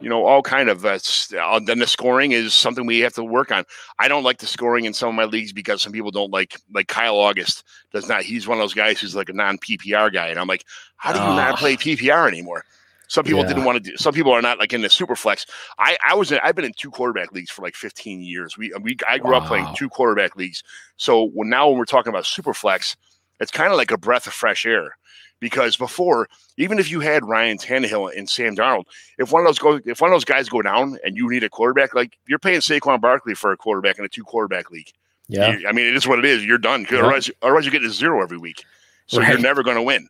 [0.00, 0.98] you know all kind of uh,
[1.38, 3.64] uh, then the scoring is something we have to work on
[3.98, 6.56] i don't like the scoring in some of my leagues because some people don't like
[6.72, 10.12] like kyle august does not he's one of those guys who's like a non ppr
[10.12, 10.64] guy and i'm like
[10.96, 11.36] how do you oh.
[11.36, 12.64] not play ppr anymore
[13.10, 13.48] some people yeah.
[13.48, 13.96] didn't want to do.
[13.96, 15.44] Some people are not like in the super flex.
[15.80, 18.56] I I was in, I've been in two quarterback leagues for like 15 years.
[18.56, 19.38] We we I grew wow.
[19.38, 20.62] up playing two quarterback leagues.
[20.96, 22.96] So when now when we're talking about super flex,
[23.40, 24.96] it's kind of like a breath of fresh air.
[25.40, 28.84] Because before, even if you had Ryan Tannehill and Sam Darnold,
[29.18, 31.42] if one of those go, if one of those guys go down and you need
[31.42, 34.92] a quarterback, like you're paying Saquon Barkley for a quarterback in a two quarterback league.
[35.26, 36.44] Yeah, I mean it is what it is.
[36.44, 36.86] You're done.
[36.88, 36.98] Yeah.
[36.98, 38.64] Otherwise, otherwise you get a zero every week,
[39.06, 39.30] so right.
[39.30, 40.08] you're never going to win.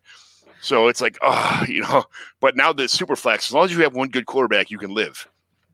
[0.61, 2.05] So it's like, oh, you know,
[2.41, 4.95] but now the super flex, as long as you have one good quarterback, you can
[4.95, 5.29] live.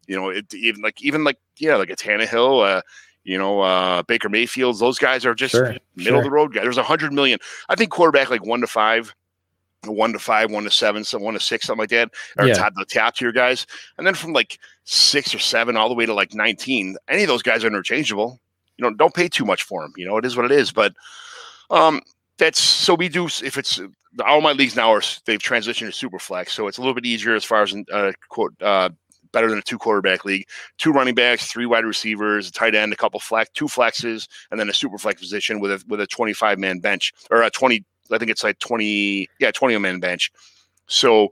[0.06, 2.82] You know, it even like even like yeah, like a Tannehill, uh,
[3.24, 6.18] you know, uh, Baker Mayfield, those guys are just sure, middle sure.
[6.18, 6.62] of the road guys.
[6.62, 7.40] There's a hundred million.
[7.68, 9.12] I think quarterback like one to five,
[9.84, 12.54] one to five, one to seven, so one to six, something like that, or yeah.
[12.54, 13.66] top the top tier guys.
[13.98, 17.28] And then from like six or seven all the way to like 19, any of
[17.28, 18.40] those guys are interchangeable.
[18.76, 19.92] You know, don't pay too much for them.
[19.96, 20.70] You know, it is what it is.
[20.70, 20.94] But
[21.70, 22.00] um,
[22.38, 23.80] that's so we do if it's
[24.24, 27.06] all my leagues now are they've transitioned to super flex, so it's a little bit
[27.06, 28.88] easier as far as uh, quote uh,
[29.32, 30.46] better than a two quarterback league.
[30.78, 34.58] Two running backs, three wide receivers, a tight end, a couple flex, two flexes, and
[34.58, 37.50] then a super flex position with a with a twenty five man bench or a
[37.50, 37.84] twenty.
[38.10, 40.30] I think it's like twenty, yeah, twenty man bench.
[40.86, 41.28] So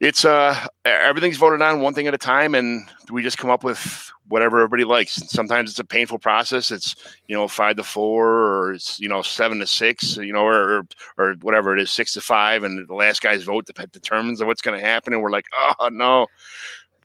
[0.00, 3.64] it's uh everything's voted on one thing at a time, and we just come up
[3.64, 5.14] with whatever everybody likes.
[5.30, 6.70] Sometimes it's a painful process.
[6.70, 6.96] It's
[7.28, 10.86] you know five to four, or it's you know seven to six, you know, or
[11.16, 14.78] or whatever it is, six to five, and the last guy's vote determines what's going
[14.78, 15.12] to happen.
[15.12, 15.46] And we're like,
[15.78, 16.26] oh no.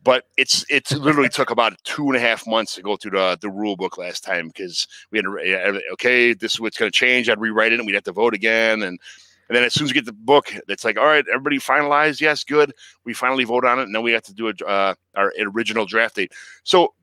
[0.01, 3.37] But it's it literally took about two and a half months to go through the
[3.41, 6.97] the rule book last time because we had to okay, this is what's going to
[6.97, 7.29] change.
[7.29, 8.97] I'd rewrite it, and we'd have to vote again, and
[9.50, 12.22] and then as soon as we get the book, it's like, all right, everybody finalized.
[12.22, 12.72] Yes, good.
[13.04, 15.88] We finally vote on it, and then we have to do a, uh, our original
[15.88, 16.32] draft date.
[16.64, 16.93] So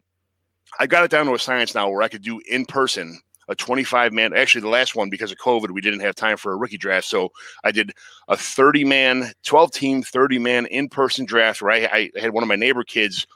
[0.78, 3.54] I got it down to a science now where I could do in person a
[3.54, 4.32] 25 man.
[4.32, 7.06] Actually, the last one because of COVID, we didn't have time for a rookie draft,
[7.06, 7.30] so
[7.64, 7.92] I did
[8.28, 12.44] a 30 man, 12 team, 30 man in person draft where I, I had one
[12.44, 13.26] of my neighbor kids.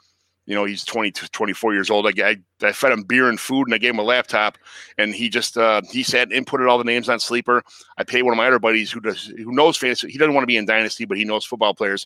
[0.45, 2.07] You know, he's 20 to 24 years old.
[2.07, 4.57] I, I, I, fed him beer and food and I gave him a laptop
[4.97, 7.63] and he just, uh, he sat and inputted all the names on Sleeper.
[7.97, 10.11] I paid one of my other buddies who does, who knows fantasy.
[10.11, 12.05] He doesn't want to be in Dynasty, but he knows football players.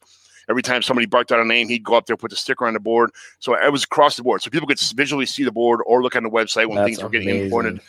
[0.50, 2.74] Every time somebody barked out a name, he'd go up there, put the sticker on
[2.74, 3.10] the board.
[3.40, 4.42] So it was across the board.
[4.42, 7.04] So people could visually see the board or look on the website when That's things
[7.04, 7.46] were getting amazing.
[7.46, 7.82] imported.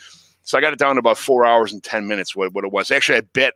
[0.43, 2.71] So I got it down to about four hours and 10 minutes, what, what it
[2.71, 2.89] was.
[2.89, 3.53] Actually, I bet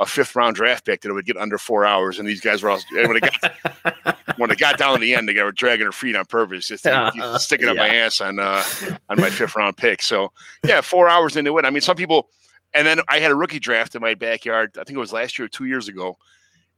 [0.00, 2.18] a fifth round draft pick that it would get under four hours.
[2.18, 5.28] And these guys were all, when it got, when it got down to the end,
[5.28, 7.82] they were dragging their feet on purpose, just uh, sticking up yeah.
[7.82, 8.64] my ass on, uh,
[9.08, 10.02] on my fifth round pick.
[10.02, 10.32] So
[10.64, 11.64] yeah, four hours into it.
[11.64, 12.28] I mean, some people,
[12.74, 14.76] and then I had a rookie draft in my backyard.
[14.80, 16.16] I think it was last year, or two years ago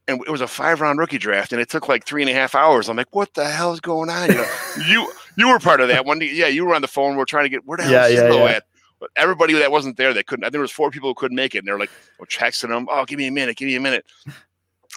[0.07, 2.33] and it was a five round rookie draft, and it took like three and a
[2.33, 2.89] half hours.
[2.89, 4.29] I'm like, what the hell is going on?
[4.29, 4.55] You know,
[4.87, 6.19] you you were part of that one.
[6.21, 7.15] Yeah, you were on the phone.
[7.15, 8.43] We're trying to get where the hell yeah, is yeah, yeah.
[8.51, 8.63] at?
[9.03, 10.45] But everybody that wasn't there that couldn't.
[10.45, 12.69] I think there was four people who couldn't make it, and they're like, we're texting
[12.69, 12.87] them.
[12.89, 14.05] Oh, give me a minute, give me a minute.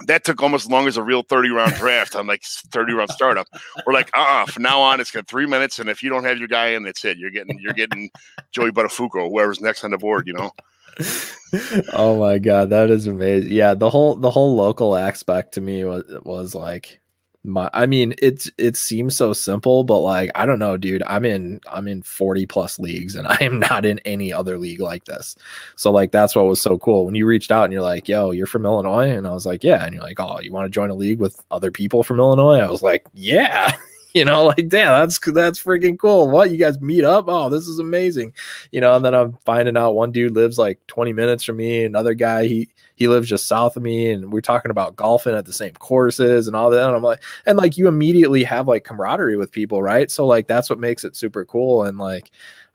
[0.07, 2.15] That took almost as long as a real 30 round draft.
[2.15, 3.49] I'm like 30 round startup.
[3.85, 5.81] We're like, uh uh-uh, from now on, it's got three minutes.
[5.81, 7.19] And if you don't have your guy in, that's it.
[7.19, 8.09] You're getting you're getting
[8.53, 10.53] Joey Buttafuoco, whoever's next on the board, you know
[11.93, 13.51] oh my god, that is amazing.
[13.51, 17.01] Yeah, the whole the whole local aspect to me was was like
[17.47, 21.03] my I mean, it's it seems so simple, but like I don't know, dude.
[21.07, 24.81] I'm in I'm in 40 plus leagues and I am not in any other league
[24.81, 25.37] like this.
[25.77, 27.07] So like that's what was so cool.
[27.07, 29.11] When you reached out and you're like, yo, you're from Illinois?
[29.11, 29.85] And I was like, Yeah.
[29.85, 32.59] And you're like, Oh, you want to join a league with other people from Illinois?
[32.59, 33.77] I was like, Yeah.
[34.21, 36.31] you know, like damn, that's that's freaking cool.
[36.31, 37.27] What you guys meet up?
[37.29, 38.33] Oh, this is amazing.
[38.73, 41.85] You know, and then I'm finding out one dude lives like 20 minutes from me,
[41.85, 45.45] another guy he he lives just south of me, and we're talking about golfing at
[45.45, 46.87] the same courses and all that.
[46.87, 50.11] And I'm like, and like you immediately have like camaraderie with people, right?
[50.11, 51.85] So like that's what makes it super cool.
[51.85, 52.31] And like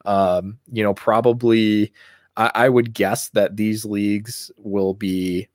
[0.05, 1.91] um, you know, probably
[2.37, 5.47] I, I would guess that these leagues will be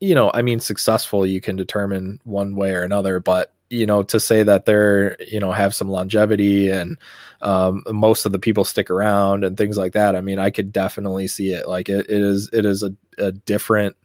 [0.00, 4.02] you know, I mean, successful you can determine one way or another, but you know
[4.02, 6.98] to say that they're you know have some longevity and
[7.40, 10.72] um, most of the people stick around and things like that i mean i could
[10.72, 13.96] definitely see it like it, it is it is a, a different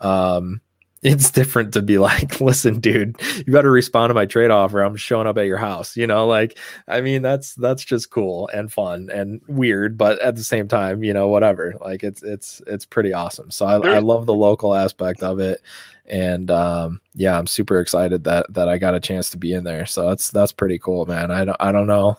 [0.00, 0.60] um,
[1.02, 4.80] it's different to be like, listen, dude, you better respond to my trade offer.
[4.80, 5.96] I'm showing up at your house.
[5.96, 10.34] You know, like, I mean, that's that's just cool and fun and weird, but at
[10.34, 11.74] the same time, you know, whatever.
[11.80, 13.50] Like, it's it's it's pretty awesome.
[13.50, 15.62] So I, I love the local aspect of it,
[16.08, 19.64] and um, yeah, I'm super excited that that I got a chance to be in
[19.64, 19.86] there.
[19.86, 21.30] So that's that's pretty cool, man.
[21.30, 22.18] I don't I don't know,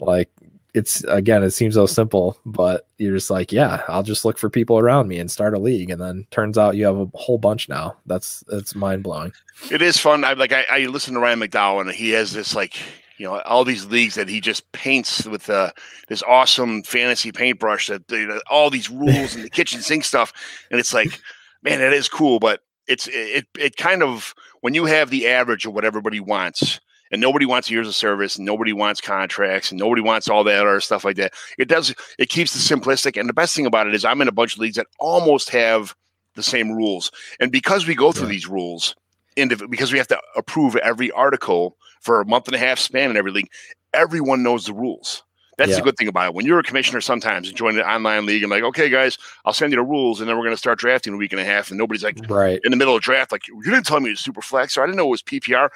[0.00, 0.30] like
[0.74, 4.50] it's again it seems so simple but you're just like yeah i'll just look for
[4.50, 5.90] people around me and start a league.
[5.90, 7.96] And then turns out you have a whole bunch now.
[8.06, 9.32] That's that's mind-blowing.
[9.70, 10.24] It is fun.
[10.24, 12.76] I like i, I listen to ryan mcdowell and he has this like
[13.16, 15.72] you know all these leagues that he just paints with uh,
[16.08, 20.32] this awesome fantasy paintbrush that you know, all these rules and the kitchen sink stuff.
[20.70, 21.20] And it's like
[21.62, 25.66] man it is cool but it's it it kind of when you have the average
[25.66, 26.80] of what everybody wants
[27.10, 30.66] and nobody wants years of service and nobody wants contracts and nobody wants all that
[30.66, 33.86] other stuff like that it does it keeps the simplistic and the best thing about
[33.86, 35.94] it is i'm in a bunch of leagues that almost have
[36.34, 37.10] the same rules
[37.40, 38.32] and because we go through right.
[38.32, 38.94] these rules
[39.36, 43.10] indiv- because we have to approve every article for a month and a half span
[43.10, 43.50] in every league
[43.94, 45.22] everyone knows the rules
[45.58, 45.76] that's yeah.
[45.76, 46.34] the good thing about it.
[46.34, 49.18] When you're a commissioner, sometimes and join an online league and I'm like, okay, guys,
[49.44, 51.40] I'll send you the rules, and then we're going to start drafting a week and
[51.40, 54.00] a half, and nobody's like, right in the middle of draft, like you didn't tell
[54.00, 55.68] me it's super flex, or I didn't know it was PPR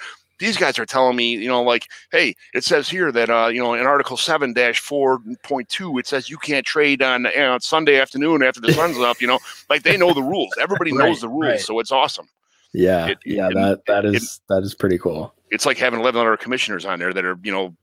[0.42, 3.60] these guys are telling me, you know, like, hey, it says here that, uh, you
[3.60, 8.42] know, in Article 7 4.2, it says you can't trade on, you know, Sunday afternoon
[8.42, 9.38] after the sun's up, you know,
[9.70, 10.52] like they know the rules.
[10.60, 11.44] Everybody right, knows the rules.
[11.44, 11.60] Right.
[11.60, 12.26] So it's awesome.
[12.72, 13.06] Yeah.
[13.06, 13.48] It, yeah.
[13.48, 15.32] It, that, that is, it, that is pretty cool.
[15.52, 17.76] It's like having 11 other commissioners on there that are, you know,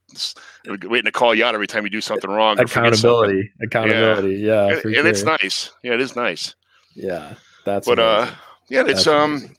[0.67, 2.59] waiting to call you out every time you do something wrong.
[2.59, 3.51] Accountability.
[3.61, 4.35] Accountability.
[4.37, 4.67] Yeah.
[4.67, 5.07] yeah and, and sure.
[5.07, 5.71] it's nice.
[5.83, 5.93] Yeah.
[5.93, 6.55] It is nice.
[6.95, 7.35] Yeah.
[7.65, 8.33] That's, but, amazing.
[8.33, 8.37] uh,
[8.69, 9.55] yeah, it's, that's um, amazing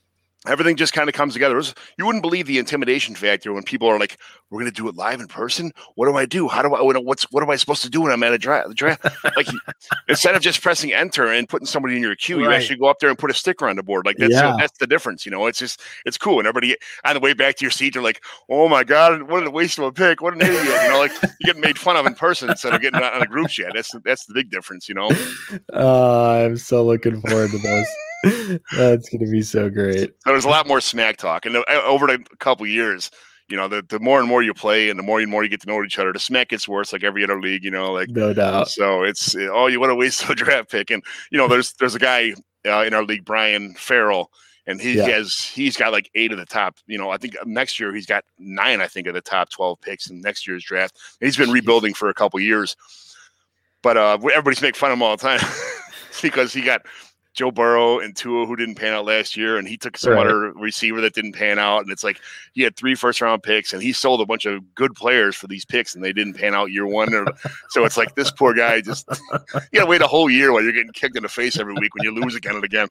[0.47, 1.55] everything just kind of comes together.
[1.55, 4.19] Was, you wouldn't believe the intimidation factor when people are like,
[4.51, 5.73] "We're going to do it live in person.
[5.95, 6.49] What do I do?
[6.49, 6.81] How do I?
[6.81, 9.05] What's what am I supposed to do when I'm at a draft?" draft?
[9.37, 9.49] like
[10.09, 12.45] instead of just pressing enter and putting somebody in your queue, right.
[12.45, 14.07] you actually go up there and put a sticker on the board.
[14.07, 14.57] Like that's yeah.
[14.59, 15.25] that's the difference.
[15.27, 16.39] You know, it's just it's cool.
[16.39, 19.47] And everybody on the way back to your seat, they're like, "Oh my god, what
[19.47, 20.23] a waste of a pick!
[20.23, 22.81] What an idiot!" You know, like you get made fun of in person instead of
[22.81, 23.73] getting on a group chat.
[23.75, 24.89] That's that's the big difference.
[24.89, 25.11] You know.
[25.73, 27.87] Uh, I'm so looking forward to those.
[28.23, 29.99] That's going to be so great.
[30.01, 33.11] So there's a lot more smack talk, and uh, over a couple years,
[33.49, 35.49] you know, the, the more and more you play, and the more and more you
[35.49, 36.93] get to know each other, the smack gets worse.
[36.93, 38.69] Like every other league, you know, like no doubt.
[38.69, 41.95] So it's oh, you want to waste a draft pick, and you know, there's there's
[41.95, 42.35] a guy
[42.67, 44.31] uh, in our league, Brian Farrell,
[44.67, 45.09] and he yeah.
[45.09, 46.77] has he's got like eight of the top.
[46.87, 48.81] You know, I think next year he's got nine.
[48.81, 50.99] I think of the top twelve picks in next year's draft.
[51.21, 52.77] he's been rebuilding for a couple years,
[53.83, 55.41] but uh, everybody's making fun of him all the time
[56.23, 56.83] because he got
[57.33, 60.27] Joe Burrow and Tua who didn't pan out last year, and he took some right.
[60.27, 62.21] other receiver that didn't pan out, and it's like
[62.53, 65.47] he had three first round picks, and he sold a bunch of good players for
[65.47, 67.15] these picks, and they didn't pan out year one.
[67.15, 67.27] Or,
[67.69, 69.39] so it's like this poor guy just you
[69.75, 72.05] gotta wait a whole year while you're getting kicked in the face every week when
[72.05, 72.89] you lose again and again.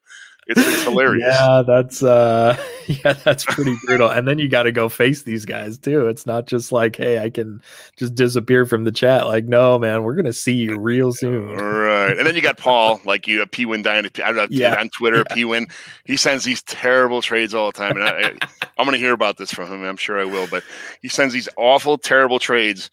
[0.50, 1.28] It's, it's hilarious.
[1.28, 4.10] Yeah, that's uh, yeah, that's pretty brutal.
[4.10, 6.08] And then you got to go face these guys too.
[6.08, 7.62] It's not just like, hey, I can
[7.98, 9.28] just disappear from the chat.
[9.28, 11.58] Like, no, man, we're gonna see you real soon.
[11.80, 12.18] Right.
[12.18, 14.24] And then you got Paul, like you, P Win Dynasty.
[14.24, 14.80] I don't know, yeah.
[14.80, 15.36] on Twitter, yeah.
[15.36, 15.68] P Win.
[16.06, 18.32] He sends these terrible trades all the time, and I,
[18.78, 19.84] I'm gonna hear about this from him.
[19.84, 20.48] I'm sure I will.
[20.48, 20.64] But
[21.02, 22.90] he sends these awful, terrible trades,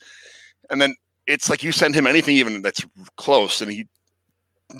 [0.71, 0.95] and then
[1.27, 2.85] it's like you send him anything even that's
[3.17, 3.87] close, and he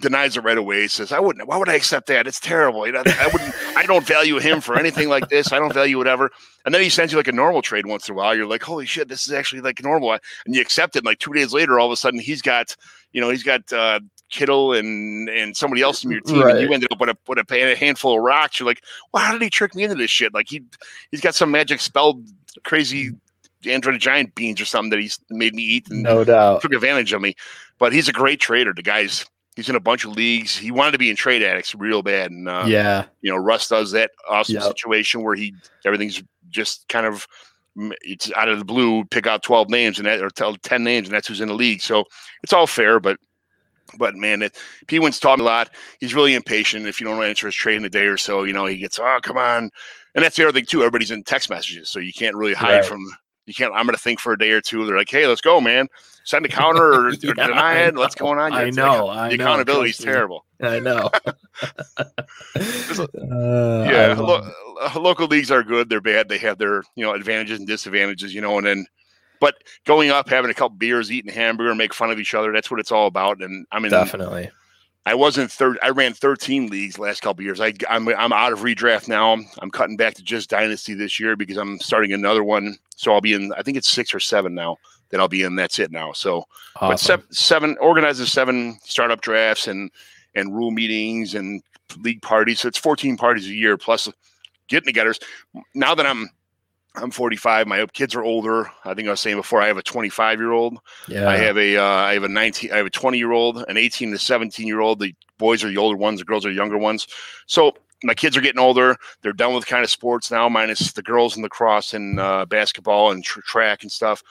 [0.01, 0.83] denies it right away.
[0.83, 1.47] He says, "I wouldn't.
[1.49, 2.27] Why would I accept that?
[2.27, 2.87] It's terrible.
[2.87, 3.55] You know, I wouldn't.
[3.77, 5.53] I don't value him for anything like this.
[5.53, 6.31] I don't value whatever."
[6.65, 8.35] And then he sends you like a normal trade once in a while.
[8.35, 11.01] You're like, "Holy shit, this is actually like normal." And you accept it.
[11.01, 12.75] And like two days later, all of a sudden, he's got,
[13.13, 16.57] you know, he's got uh, Kittle and and somebody else in your team, right.
[16.57, 18.59] and you ended up with a with a handful of rocks.
[18.59, 18.83] You're like,
[19.13, 20.65] "Well, how did he trick me into this shit?" Like he
[21.13, 22.21] he's got some magic spell,
[22.65, 23.13] crazy
[23.65, 27.13] Android giant beans or something that he's made me eat and no doubt took advantage
[27.13, 27.35] of me.
[27.79, 28.73] But he's a great trader.
[28.75, 29.27] The guy's
[29.57, 30.57] he's in a bunch of leagues.
[30.57, 33.69] He wanted to be in trade addicts real bad, and uh, yeah, you know, Russ
[33.69, 34.65] does that awesome yep.
[34.65, 35.55] situation where he
[35.85, 37.27] everything's just kind of
[38.03, 39.05] it's out of the blue.
[39.07, 41.55] Pick out twelve names and that, or tell ten names, and that's who's in the
[41.55, 41.81] league.
[41.81, 42.05] So
[42.45, 43.19] it's all fair, but.
[43.99, 45.71] But man, it, P Win's taught me a lot.
[46.01, 46.87] He's really impatient.
[46.87, 48.99] If you don't answer his trade in a day or so, you know he gets,
[48.99, 49.71] oh come on,
[50.17, 50.81] and that's the other thing too.
[50.81, 52.85] Everybody's in text messages, so you can't really hide right.
[52.85, 53.07] from
[53.47, 53.73] you can't.
[53.73, 54.85] I'm going to think for a day or two.
[54.87, 55.89] They're like, "Hey, let's go, man!
[56.25, 57.95] Send a counter or, yeah, or deny it.
[57.95, 59.07] What's going on?" I know.
[59.07, 60.45] Like, I the accountability is terrible.
[60.61, 61.11] I know.
[61.25, 61.35] uh,
[62.55, 65.89] yeah, I lo- uh, local leagues are good.
[65.89, 66.29] They're bad.
[66.29, 68.35] They have their you know advantages and disadvantages.
[68.35, 68.87] You know, and then
[69.41, 72.53] but going up, having a couple beers, eating hamburger, make fun of each other.
[72.53, 73.43] That's what it's all about.
[73.43, 74.51] And I mean, definitely.
[75.07, 75.79] I wasn't third.
[75.85, 77.61] I ran 13 leagues last couple years.
[77.61, 79.39] I, I'm I'm out of redraft now.
[79.59, 82.77] I'm cutting back to just dynasty this year because I'm starting another one.
[82.97, 83.53] So I'll be in.
[83.53, 84.79] I think it's six or seven now
[85.11, 85.55] that I'll be in.
[85.55, 86.13] That's it now.
[86.13, 86.89] So, awesome.
[86.89, 89.93] but seven, seven organizes seven startup drafts and
[90.35, 91.63] and rule meetings and
[91.99, 92.61] league parties.
[92.61, 94.09] So it's 14 parties a year plus
[94.67, 95.23] getting togethers.
[95.73, 96.29] Now that I'm
[96.97, 97.67] I'm 45.
[97.67, 98.71] My kids are older.
[98.85, 99.61] I think I was saying before.
[99.61, 100.79] I have a 25 year old.
[101.09, 101.29] Yeah.
[101.29, 102.73] I have a uh, I have a 19.
[102.73, 105.01] I have a 20 year old, an 18 to 17 year old.
[105.01, 106.21] The boys are the older ones.
[106.21, 107.07] The girls are the younger ones.
[107.47, 107.73] So
[108.03, 108.97] my kids are getting older.
[109.23, 113.11] They're done with kind of sports now, minus the girls in lacrosse and uh, basketball
[113.11, 114.23] and tr- track and stuff.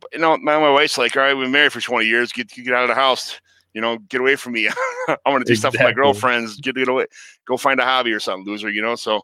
[0.00, 2.32] But, you know, my, my wife's like, all right, we've been married for 20 years.
[2.32, 3.40] Get get out of the house
[3.74, 4.68] you know, get away from me.
[5.08, 5.56] I want to do exactly.
[5.56, 6.60] stuff with my girlfriends.
[6.60, 7.06] Get, get away,
[7.46, 8.70] go find a hobby or something, loser.
[8.70, 8.94] You know.
[8.94, 9.22] So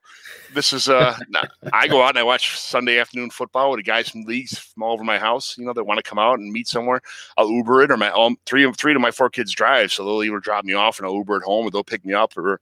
[0.54, 1.16] this is uh,
[1.72, 4.82] I go out and I watch Sunday afternoon football with the guys from leagues from
[4.82, 5.56] all over my house.
[5.58, 7.00] You know, that want to come out and meet somewhere.
[7.36, 10.04] I'll Uber it, or my um, three of three of my four kids drive, so
[10.04, 12.36] they'll either drop me off and I'll Uber it home, or they'll pick me up,
[12.36, 12.60] or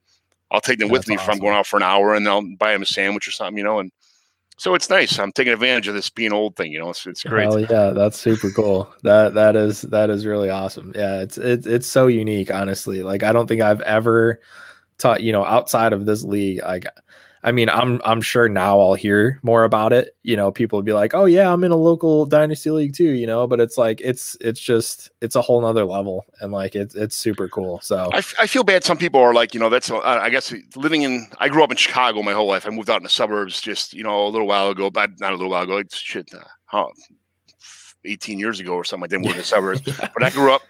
[0.50, 1.30] I'll take them That's with me awesome.
[1.30, 3.58] if I'm going out for an hour, and I'll buy them a sandwich or something.
[3.58, 3.92] You know, and
[4.58, 5.18] so it's nice.
[5.18, 6.72] I'm taking advantage of this being old thing.
[6.72, 7.44] You know, it's, it's great.
[7.44, 8.92] Hell yeah, that's super cool.
[9.02, 10.92] that that is that is really awesome.
[10.94, 12.50] Yeah, it's it, it's so unique.
[12.52, 14.40] Honestly, like I don't think I've ever
[14.98, 15.22] taught.
[15.22, 16.86] You know, outside of this league, like
[17.46, 20.16] I mean, I'm I'm sure now I'll hear more about it.
[20.24, 23.24] You know, people be like, "Oh yeah, I'm in a local dynasty league too." You
[23.24, 26.96] know, but it's like it's it's just it's a whole nother level, and like it's
[26.96, 27.80] it's super cool.
[27.82, 28.82] So I, I feel bad.
[28.82, 31.28] Some people are like, you know, that's uh, I guess living in.
[31.38, 32.66] I grew up in Chicago my whole life.
[32.66, 35.30] I moved out in the suburbs just you know a little while ago, but not
[35.30, 35.76] a little while ago.
[35.76, 36.88] It's shit, uh, huh,
[38.04, 39.04] 18 years ago or something.
[39.04, 39.82] I didn't move in the suburbs,
[40.14, 40.62] but I grew up.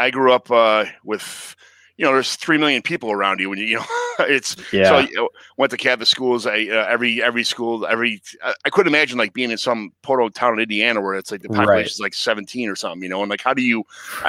[0.00, 1.54] I grew up uh, with
[1.96, 3.84] you know, there's three million people around you when you, you know,
[4.20, 4.84] it's yeah.
[4.84, 6.46] So I went to Catholic schools.
[6.46, 10.30] I uh, every every school every I, I, couldn't imagine like being in some portal
[10.30, 11.86] town in Indiana where it's like the population right.
[11.86, 13.84] is like 17 or something, you know, and like how do you?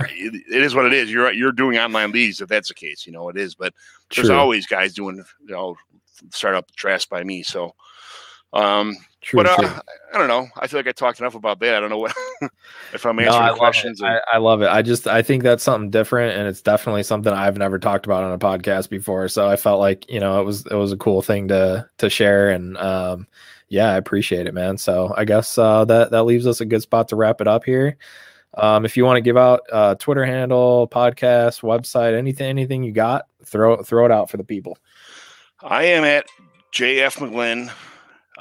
[0.10, 1.12] it, it is what it is.
[1.12, 3.56] You're you're doing online leagues if that's the case, you know, it is.
[3.56, 3.74] But
[4.14, 5.76] there's always guys doing you know
[6.32, 7.76] start up drafts by me, so.
[8.52, 9.80] Um, True, but uh,
[10.14, 10.50] I don't know.
[10.58, 11.76] I feel like I talked enough about that.
[11.76, 12.14] I don't know what
[12.94, 14.02] if I'm answering no, questions.
[14.04, 14.68] I, I, love it.
[14.68, 18.26] I just I think that's something different, and it's definitely something I've never talked about
[18.26, 19.30] on a podcast before.
[19.30, 22.10] So I felt like you know it was it was a cool thing to to
[22.10, 23.26] share, and um,
[23.70, 24.78] yeah, I appreciate it, man.
[24.78, 27.64] So I guess uh, that that leaves us a good spot to wrap it up
[27.64, 27.96] here.
[28.56, 32.92] Um, if you want to give out uh, Twitter handle, podcast, website, anything anything you
[32.92, 34.78] got, throw throw it out for the people.
[35.62, 36.26] I am at
[36.74, 37.72] JF McGlynn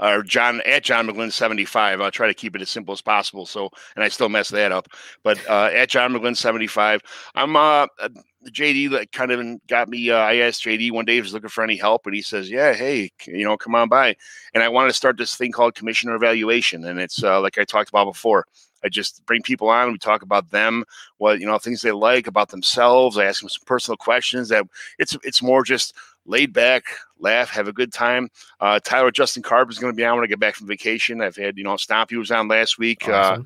[0.01, 2.01] or John at John McGlynn 75.
[2.01, 3.47] I'll try to keep it as simple as possible.
[3.47, 4.89] So, and I still mess that up,
[5.23, 7.01] but uh, at John McGlynn 75.
[7.35, 8.09] I'm uh, uh
[8.51, 10.11] JD that kind of got me.
[10.11, 12.23] Uh, I asked JD one day if he was looking for any help, and he
[12.23, 14.17] says, "Yeah, hey, you know, come on by."
[14.55, 17.65] And I wanted to start this thing called commissioner evaluation, and it's uh, like I
[17.65, 18.47] talked about before.
[18.85, 19.93] I just bring people on.
[19.93, 20.85] We talk about them,
[21.19, 23.17] what you know, things they like about themselves.
[23.17, 24.49] I ask them some personal questions.
[24.49, 24.67] That
[24.99, 25.95] it's it's more just
[26.27, 26.85] laid back,
[27.19, 28.29] laugh, have a good time.
[28.61, 31.21] Uh, Tyler Justin Carp is going to be on when I get back from vacation.
[31.21, 33.09] I've had, you know, Stompy was on last week.
[33.09, 33.43] Uh, awesome.
[33.43, 33.45] Uh,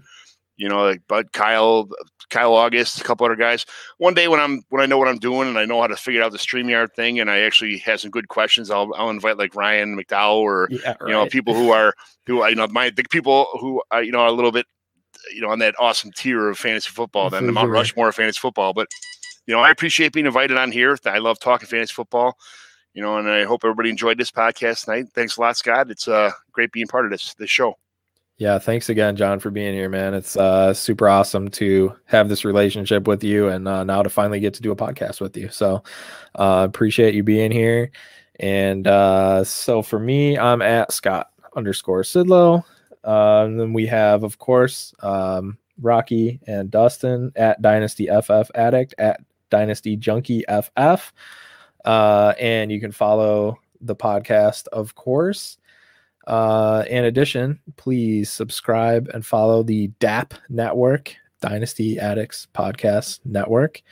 [0.56, 1.88] you know, like Bud Kyle,
[2.30, 3.66] Kyle August, a couple other guys.
[3.98, 5.96] One day when I'm when I know what I'm doing and I know how to
[5.96, 9.36] figure out the StreamYard thing and I actually have some good questions, I'll I'll invite
[9.36, 10.96] like Ryan McDowell or yeah, right.
[11.02, 11.94] you know people who are
[12.26, 14.66] who you know my the people who are, you know are a little bit
[15.34, 18.40] you know on that awesome tier of fantasy football than the Mount Rushmore of fantasy
[18.40, 18.72] football.
[18.72, 18.88] But
[19.46, 20.96] you know I appreciate being invited on here.
[21.04, 22.38] I love talking fantasy football
[22.96, 25.08] you know, and I hope everybody enjoyed this podcast tonight.
[25.14, 25.90] Thanks a lot, Scott.
[25.90, 27.74] It's uh, great being part of this this show.
[28.38, 30.14] Yeah, thanks again, John, for being here, man.
[30.14, 34.40] It's uh, super awesome to have this relationship with you, and uh, now to finally
[34.40, 35.50] get to do a podcast with you.
[35.50, 35.82] So,
[36.36, 37.90] uh, appreciate you being here.
[38.40, 42.64] And uh, so for me, I'm at Scott underscore Sidlow.
[43.04, 49.20] Uh, then we have, of course, um, Rocky and Dustin at Dynasty FF Addict at
[49.50, 51.12] Dynasty Junkie FF.
[51.86, 55.58] Uh, and you can follow the podcast, of course.
[56.26, 63.82] Uh, in addition, please subscribe and follow the DAP Network, Dynasty Addicts Podcast Network.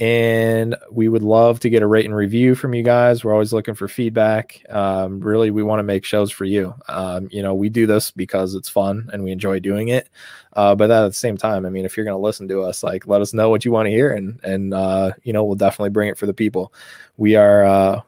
[0.00, 3.22] And we would love to get a rate and review from you guys.
[3.22, 4.64] We're always looking for feedback.
[4.70, 6.74] Um, really, we want to make shows for you.
[6.88, 10.08] Um, you know, we do this because it's fun and we enjoy doing it.
[10.54, 12.82] Uh, but at the same time, I mean, if you're going to listen to us,
[12.82, 15.54] like, let us know what you want to hear, and and uh, you know, we'll
[15.54, 16.72] definitely bring it for the people.
[17.18, 17.64] We are.
[17.64, 18.00] Uh,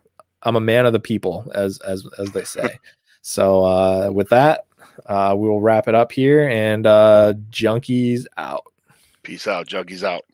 [0.45, 2.79] I'm a man of the people, as as as they say.
[3.21, 4.65] so uh, with that,
[5.07, 8.65] uh, we will wrap it up here, and uh, junkies out.
[9.23, 10.25] Peace out, junkies out.